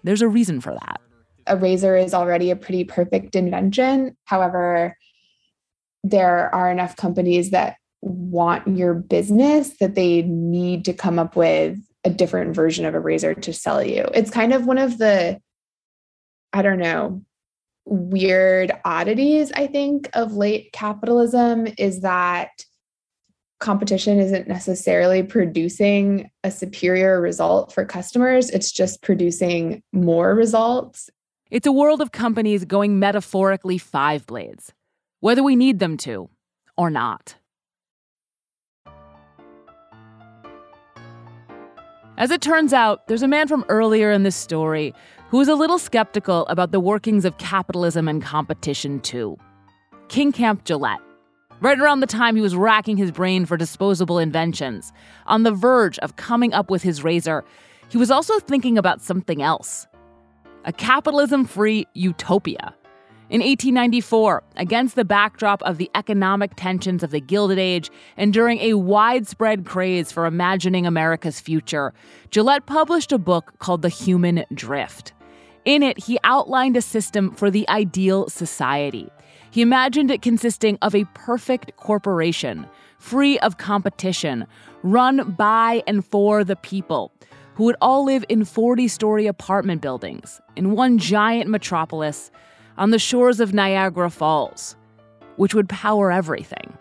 there's 0.03 0.21
a 0.21 0.27
reason 0.27 0.61
for 0.61 0.73
that. 0.73 1.01
A 1.47 1.57
razor 1.57 1.95
is 1.95 2.13
already 2.13 2.51
a 2.51 2.55
pretty 2.55 2.83
perfect 2.83 3.35
invention. 3.35 4.15
However, 4.25 4.95
there 6.03 6.53
are 6.53 6.71
enough 6.71 6.95
companies 6.95 7.51
that 7.51 7.75
want 8.01 8.77
your 8.77 8.93
business 8.93 9.77
that 9.79 9.95
they 9.95 10.21
need 10.21 10.85
to 10.85 10.93
come 10.93 11.19
up 11.19 11.35
with 11.35 11.77
a 12.05 12.09
different 12.09 12.55
version 12.55 12.85
of 12.85 12.95
a 12.95 12.99
razor 12.99 13.33
to 13.33 13.53
sell 13.53 13.83
you. 13.83 14.05
It's 14.13 14.31
kind 14.31 14.53
of 14.53 14.65
one 14.65 14.77
of 14.77 14.97
the, 14.97 15.39
I 16.53 16.61
don't 16.61 16.79
know, 16.79 17.21
weird 17.85 18.71
oddities, 18.85 19.51
I 19.53 19.67
think, 19.67 20.09
of 20.13 20.33
late 20.33 20.71
capitalism 20.73 21.67
is 21.77 22.01
that 22.01 22.49
competition 23.59 24.19
isn't 24.19 24.47
necessarily 24.47 25.21
producing 25.21 26.31
a 26.43 26.51
superior 26.51 27.19
result 27.19 27.73
for 27.73 27.85
customers, 27.85 28.49
it's 28.49 28.71
just 28.71 29.01
producing 29.01 29.83
more 29.91 30.33
results. 30.33 31.09
It's 31.51 31.67
a 31.67 31.71
world 31.71 31.99
of 31.99 32.11
companies 32.11 32.63
going 32.63 32.99
metaphorically 32.99 33.77
five 33.77 34.25
blades, 34.25 34.71
whether 35.19 35.43
we 35.43 35.55
need 35.55 35.79
them 35.79 35.97
to 35.97 36.29
or 36.77 36.89
not. 36.89 37.35
As 42.17 42.31
it 42.31 42.41
turns 42.41 42.73
out, 42.73 43.07
there's 43.07 43.23
a 43.23 43.27
man 43.27 43.47
from 43.47 43.65
earlier 43.69 44.11
in 44.11 44.23
this 44.23 44.35
story 44.35 44.93
who 45.29 45.37
was 45.37 45.47
a 45.47 45.55
little 45.55 45.77
skeptical 45.77 46.45
about 46.47 46.71
the 46.71 46.79
workings 46.79 47.23
of 47.23 47.37
capitalism 47.37 48.07
and 48.07 48.21
competition, 48.21 48.99
too. 48.99 49.37
King 50.07 50.31
Camp 50.31 50.65
Gillette. 50.65 50.99
Right 51.61 51.79
around 51.79 51.99
the 51.99 52.07
time 52.07 52.35
he 52.35 52.41
was 52.41 52.55
racking 52.55 52.97
his 52.97 53.11
brain 53.11 53.45
for 53.45 53.57
disposable 53.57 54.17
inventions, 54.17 54.91
on 55.27 55.43
the 55.43 55.51
verge 55.51 55.99
of 55.99 56.15
coming 56.15 56.53
up 56.53 56.71
with 56.71 56.81
his 56.81 57.03
razor, 57.03 57.43
he 57.89 57.97
was 57.97 58.09
also 58.09 58.39
thinking 58.39 58.77
about 58.77 59.01
something 59.01 59.41
else 59.41 59.87
a 60.65 60.73
capitalism 60.73 61.45
free 61.45 61.87
utopia. 61.93 62.75
In 63.29 63.41
1894, 63.41 64.43
against 64.57 64.95
the 64.95 65.05
backdrop 65.05 65.61
of 65.61 65.77
the 65.77 65.89
economic 65.95 66.55
tensions 66.55 67.03
of 67.03 67.11
the 67.11 67.21
Gilded 67.21 67.59
Age 67.59 67.89
and 68.17 68.33
during 68.33 68.59
a 68.59 68.73
widespread 68.73 69.65
craze 69.65 70.11
for 70.11 70.25
imagining 70.25 70.85
America's 70.85 71.39
future, 71.39 71.93
Gillette 72.31 72.65
published 72.65 73.11
a 73.11 73.19
book 73.19 73.53
called 73.59 73.83
The 73.83 73.89
Human 73.89 74.43
Drift. 74.53 75.13
In 75.65 75.83
it, 75.83 76.03
he 76.03 76.19
outlined 76.23 76.77
a 76.77 76.81
system 76.81 77.31
for 77.31 77.51
the 77.51 77.67
ideal 77.69 78.29
society. 78.29 79.09
He 79.51 79.61
imagined 79.61 80.11
it 80.11 80.21
consisting 80.21 80.77
of 80.81 80.95
a 80.95 81.05
perfect 81.13 81.75
corporation, 81.75 82.67
free 82.97 83.39
of 83.39 83.57
competition, 83.57 84.45
run 84.83 85.31
by 85.31 85.83
and 85.87 86.05
for 86.05 86.43
the 86.43 86.55
people, 86.55 87.11
who 87.55 87.65
would 87.65 87.75
all 87.81 88.05
live 88.05 88.23
in 88.29 88.45
40 88.45 88.87
story 88.87 89.27
apartment 89.27 89.81
buildings 89.81 90.39
in 90.55 90.71
one 90.71 90.97
giant 90.97 91.49
metropolis 91.49 92.31
on 92.77 92.91
the 92.91 92.99
shores 92.99 93.39
of 93.39 93.53
Niagara 93.53 94.09
Falls, 94.09 94.75
which 95.35 95.53
would 95.53 95.67
power 95.67 96.11
everything. 96.11 96.77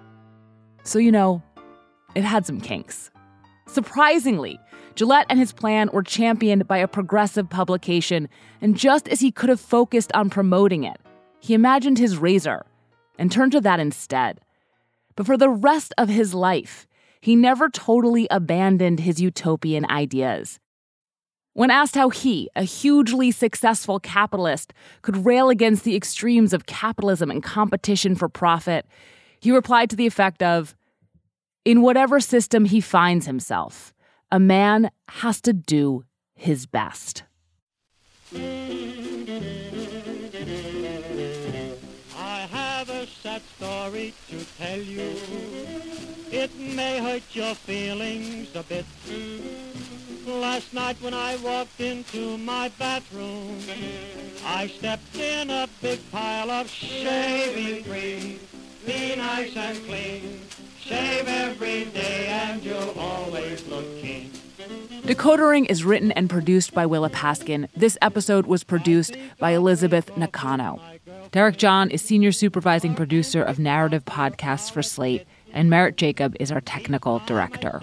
So, 0.84 0.98
you 0.98 1.10
know, 1.10 1.42
it 2.14 2.22
had 2.22 2.46
some 2.46 2.60
kinks. 2.60 3.10
Surprisingly, 3.66 4.58
Gillette 4.98 5.26
and 5.30 5.38
his 5.38 5.52
plan 5.52 5.90
were 5.92 6.02
championed 6.02 6.66
by 6.66 6.78
a 6.78 6.88
progressive 6.88 7.48
publication, 7.48 8.28
and 8.60 8.76
just 8.76 9.06
as 9.06 9.20
he 9.20 9.30
could 9.30 9.48
have 9.48 9.60
focused 9.60 10.10
on 10.12 10.28
promoting 10.28 10.82
it, 10.82 11.00
he 11.38 11.54
imagined 11.54 11.98
his 11.98 12.16
razor 12.16 12.66
and 13.16 13.30
turned 13.30 13.52
to 13.52 13.60
that 13.60 13.78
instead. 13.78 14.40
But 15.14 15.24
for 15.24 15.36
the 15.36 15.50
rest 15.50 15.94
of 15.96 16.08
his 16.08 16.34
life, 16.34 16.88
he 17.20 17.36
never 17.36 17.68
totally 17.68 18.26
abandoned 18.28 18.98
his 18.98 19.20
utopian 19.20 19.88
ideas. 19.88 20.58
When 21.52 21.70
asked 21.70 21.94
how 21.94 22.08
he, 22.08 22.50
a 22.56 22.64
hugely 22.64 23.30
successful 23.30 24.00
capitalist, 24.00 24.72
could 25.02 25.24
rail 25.24 25.48
against 25.48 25.84
the 25.84 25.94
extremes 25.94 26.52
of 26.52 26.66
capitalism 26.66 27.30
and 27.30 27.40
competition 27.40 28.16
for 28.16 28.28
profit, 28.28 28.84
he 29.38 29.52
replied 29.52 29.90
to 29.90 29.96
the 29.96 30.08
effect 30.08 30.42
of 30.42 30.74
In 31.64 31.82
whatever 31.82 32.18
system 32.18 32.64
he 32.64 32.80
finds 32.80 33.26
himself, 33.26 33.94
a 34.30 34.38
man 34.38 34.90
has 35.08 35.40
to 35.40 35.52
do 35.52 36.04
his 36.34 36.66
best. 36.66 37.22
I 38.34 38.38
have 42.50 42.90
a 42.90 43.06
sad 43.06 43.42
story 43.56 44.12
to 44.28 44.44
tell 44.58 44.78
you. 44.78 45.16
It 46.30 46.50
may 46.58 47.00
hurt 47.00 47.22
your 47.32 47.54
feelings 47.54 48.54
a 48.54 48.62
bit. 48.62 48.84
Last 50.26 50.74
night 50.74 51.00
when 51.00 51.14
I 51.14 51.36
walked 51.36 51.80
into 51.80 52.36
my 52.36 52.68
bathroom, 52.78 53.58
I 54.44 54.66
stepped 54.66 55.16
in 55.16 55.48
a 55.48 55.66
big 55.80 56.00
pile 56.12 56.50
of 56.50 56.68
shaving 56.68 57.84
cream. 57.84 58.40
Be 58.84 59.16
nice 59.16 59.56
and 59.56 59.78
clean. 59.86 60.40
Shave 60.88 61.28
every 61.28 61.84
day 61.84 62.28
and 62.28 62.64
you'll 62.64 62.98
always 62.98 63.66
look 63.68 63.84
keen. 64.00 64.30
Decoder 65.02 65.50
Ring 65.50 65.66
is 65.66 65.84
written 65.84 66.12
and 66.12 66.30
produced 66.30 66.72
by 66.72 66.86
Willa 66.86 67.10
Paskin. 67.10 67.68
This 67.76 67.98
episode 68.00 68.46
was 68.46 68.64
produced 68.64 69.14
by 69.38 69.50
Elizabeth 69.50 70.16
Nakano. 70.16 70.80
Derek 71.30 71.58
John 71.58 71.90
is 71.90 72.00
senior 72.00 72.32
supervising 72.32 72.94
producer 72.94 73.42
of 73.42 73.58
narrative 73.58 74.06
podcasts 74.06 74.70
for 74.70 74.82
Slate, 74.82 75.26
and 75.52 75.68
Merritt 75.68 75.96
Jacob 75.96 76.34
is 76.40 76.50
our 76.50 76.62
technical 76.62 77.18
director. 77.26 77.82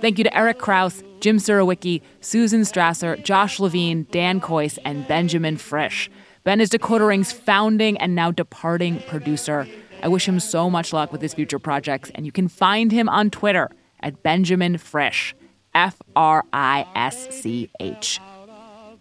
Thank 0.00 0.18
you 0.18 0.24
to 0.24 0.36
Eric 0.36 0.58
Kraus, 0.58 1.04
Jim 1.20 1.38
Surowiecki, 1.38 2.02
Susan 2.20 2.62
Strasser, 2.62 3.22
Josh 3.22 3.60
Levin, 3.60 4.08
Dan 4.10 4.40
Kois, 4.40 4.76
and 4.84 5.06
Benjamin 5.06 5.56
Frisch. 5.56 6.10
Ben 6.42 6.60
is 6.60 6.68
Decoder 6.68 7.08
Ring's 7.08 7.32
founding 7.32 7.96
and 7.98 8.14
now 8.14 8.30
departing 8.30 9.00
producer. 9.06 9.66
I 10.04 10.08
wish 10.08 10.28
him 10.28 10.38
so 10.38 10.68
much 10.68 10.92
luck 10.92 11.12
with 11.12 11.22
his 11.22 11.32
future 11.32 11.58
projects, 11.58 12.10
and 12.14 12.26
you 12.26 12.30
can 12.30 12.46
find 12.46 12.92
him 12.92 13.08
on 13.08 13.30
Twitter 13.30 13.70
at 14.00 14.22
Benjamin 14.22 14.76
Frisch, 14.76 15.34
F 15.74 15.96
R 16.14 16.44
I 16.52 16.86
S 16.94 17.34
C 17.34 17.70
H. 17.80 18.20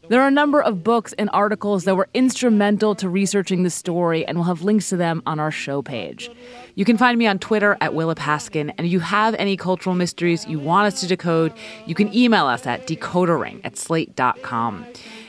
There 0.08 0.22
are 0.22 0.30
a 0.30 0.32
number 0.32 0.62
of 0.62 0.82
books 0.82 1.12
and 1.18 1.30
articles 1.34 1.84
that 1.84 1.96
were 1.96 2.08
instrumental 2.14 2.96
to 2.96 3.10
researching 3.10 3.64
the 3.64 3.70
story, 3.70 4.26
and 4.26 4.38
we'll 4.38 4.48
have 4.48 4.62
links 4.62 4.88
to 4.90 4.98
them 4.98 5.22
on 5.26 5.42
our 5.42 5.52
show 5.52 5.82
page. 5.82 6.32
You 6.76 6.86
can 6.86 6.98
find 6.98 7.20
me 7.20 7.28
on 7.28 7.38
Twitter 7.38 7.78
at 7.82 7.94
Willa 7.94 8.16
Paskin, 8.16 8.74
and 8.78 8.88
if 8.88 8.92
you 8.92 9.02
have 9.02 9.36
any 9.36 9.58
cultural 9.58 9.96
mysteries 9.96 10.48
you 10.48 10.58
want 10.58 10.94
us 10.94 11.02
to 11.02 11.08
decode, 11.08 11.52
you 11.86 11.96
can 11.96 12.16
email 12.16 12.46
us 12.46 12.66
at 12.66 12.88
decodering 12.88 13.60
at 13.66 13.76
slate.com. 13.76 14.86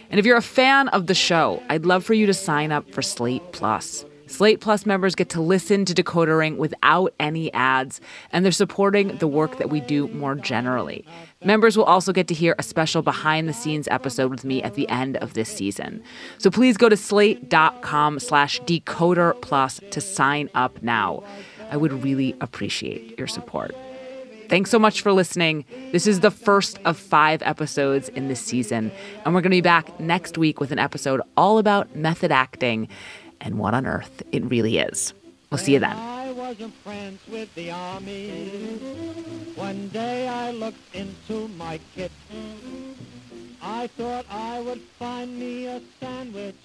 And 0.08 0.20
if 0.20 0.24
you're 0.24 0.36
a 0.36 0.42
fan 0.42 0.86
of 0.90 1.08
the 1.08 1.14
show, 1.14 1.60
I'd 1.68 1.84
love 1.84 2.04
for 2.04 2.14
you 2.14 2.26
to 2.26 2.34
sign 2.34 2.70
up 2.70 2.88
for 2.92 3.02
Slate 3.02 3.42
Plus. 3.50 4.04
Slate 4.34 4.60
Plus 4.60 4.84
members 4.84 5.14
get 5.14 5.28
to 5.28 5.40
listen 5.40 5.84
to 5.84 5.94
Decoder 5.94 6.36
Ring 6.36 6.56
without 6.56 7.14
any 7.20 7.52
ads, 7.52 8.00
and 8.32 8.44
they're 8.44 8.50
supporting 8.50 9.16
the 9.18 9.28
work 9.28 9.58
that 9.58 9.70
we 9.70 9.78
do 9.78 10.08
more 10.08 10.34
generally. 10.34 11.06
Members 11.44 11.76
will 11.76 11.84
also 11.84 12.12
get 12.12 12.26
to 12.26 12.34
hear 12.34 12.56
a 12.58 12.64
special 12.64 13.00
behind 13.00 13.48
the 13.48 13.52
scenes 13.52 13.86
episode 13.86 14.32
with 14.32 14.44
me 14.44 14.60
at 14.60 14.74
the 14.74 14.88
end 14.88 15.16
of 15.18 15.34
this 15.34 15.48
season. 15.48 16.02
So 16.38 16.50
please 16.50 16.76
go 16.76 16.88
to 16.88 16.96
slate.com 16.96 18.18
slash 18.18 18.60
decoder 18.62 19.40
plus 19.40 19.80
to 19.92 20.00
sign 20.00 20.50
up 20.52 20.82
now. 20.82 21.22
I 21.70 21.76
would 21.76 21.92
really 22.02 22.34
appreciate 22.40 23.16
your 23.16 23.28
support. 23.28 23.72
Thanks 24.48 24.70
so 24.70 24.78
much 24.78 25.00
for 25.00 25.12
listening. 25.12 25.64
This 25.92 26.06
is 26.06 26.20
the 26.20 26.30
first 26.30 26.78
of 26.84 26.98
five 26.98 27.40
episodes 27.42 28.08
in 28.10 28.28
this 28.28 28.40
season, 28.40 28.90
and 29.24 29.32
we're 29.32 29.40
going 29.40 29.50
to 29.52 29.56
be 29.56 29.60
back 29.60 29.98
next 30.00 30.36
week 30.36 30.60
with 30.60 30.70
an 30.70 30.78
episode 30.78 31.22
all 31.36 31.58
about 31.58 31.94
method 31.96 32.30
acting 32.30 32.88
and 33.44 33.58
what 33.58 33.74
on 33.74 33.86
earth 33.86 34.22
it 34.32 34.42
really 34.46 34.78
is. 34.78 35.14
We'll 35.50 35.58
see 35.58 35.74
you 35.74 35.78
then. 35.78 35.92
I 35.92 36.32
wasn't 36.32 36.74
friends 36.82 37.20
with 37.28 37.54
the 37.54 37.70
army. 37.70 38.28
One 39.54 39.88
day 39.88 40.26
I 40.26 40.50
looked 40.50 40.94
into 40.94 41.46
my 41.48 41.78
kit. 41.94 42.10
I 43.62 43.86
thought 43.86 44.26
I 44.28 44.60
would 44.60 44.80
find 44.98 45.38
me 45.38 45.66
a 45.66 45.80
sandwich, 46.00 46.56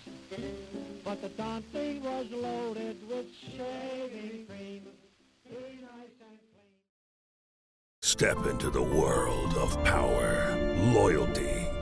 but 1.04 1.22
the 1.22 1.30
darn 1.30 1.62
thing 1.72 2.02
was 2.02 2.26
loaded 2.32 2.98
with 3.08 3.28
shaving 3.56 4.48
cream. 4.48 4.82
Be 5.48 5.56
nice 5.82 6.18
and 6.22 6.40
Step 8.02 8.46
into 8.48 8.70
the 8.70 8.82
world 8.82 9.54
of 9.56 9.82
power, 9.84 10.58
loyalty, 10.94 11.69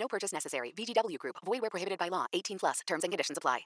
No 0.00 0.08
purchase 0.08 0.32
necessary. 0.32 0.72
VGW 0.76 1.18
Group. 1.18 1.36
Void 1.44 1.60
where 1.60 1.70
prohibited 1.70 1.98
by 1.98 2.08
law. 2.08 2.26
18 2.32 2.58
plus. 2.58 2.80
Terms 2.86 3.04
and 3.04 3.12
conditions 3.12 3.38
apply. 3.38 3.60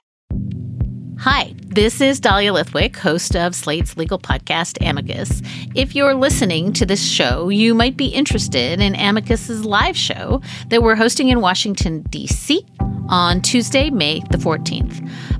Hi, 1.19 1.55
this 1.65 2.01
is 2.01 2.19
Dahlia 2.19 2.51
Lithwick, 2.51 2.97
host 2.97 3.37
of 3.37 3.55
Slate's 3.55 3.95
legal 3.95 4.19
podcast, 4.19 4.85
Amicus. 4.85 5.41
If 5.73 5.95
you're 5.95 6.13
listening 6.13 6.73
to 6.73 6.85
this 6.85 7.01
show, 7.01 7.47
you 7.47 7.73
might 7.73 7.95
be 7.95 8.07
interested 8.07 8.81
in 8.81 8.95
Amicus's 8.95 9.63
live 9.63 9.95
show 9.95 10.41
that 10.67 10.83
we're 10.83 10.97
hosting 10.97 11.29
in 11.29 11.39
Washington, 11.39 12.01
D.C. 12.09 12.65
on 13.07 13.41
Tuesday, 13.41 13.89
May 13.89 14.19
the 14.29 14.37
14th. 14.37 15.09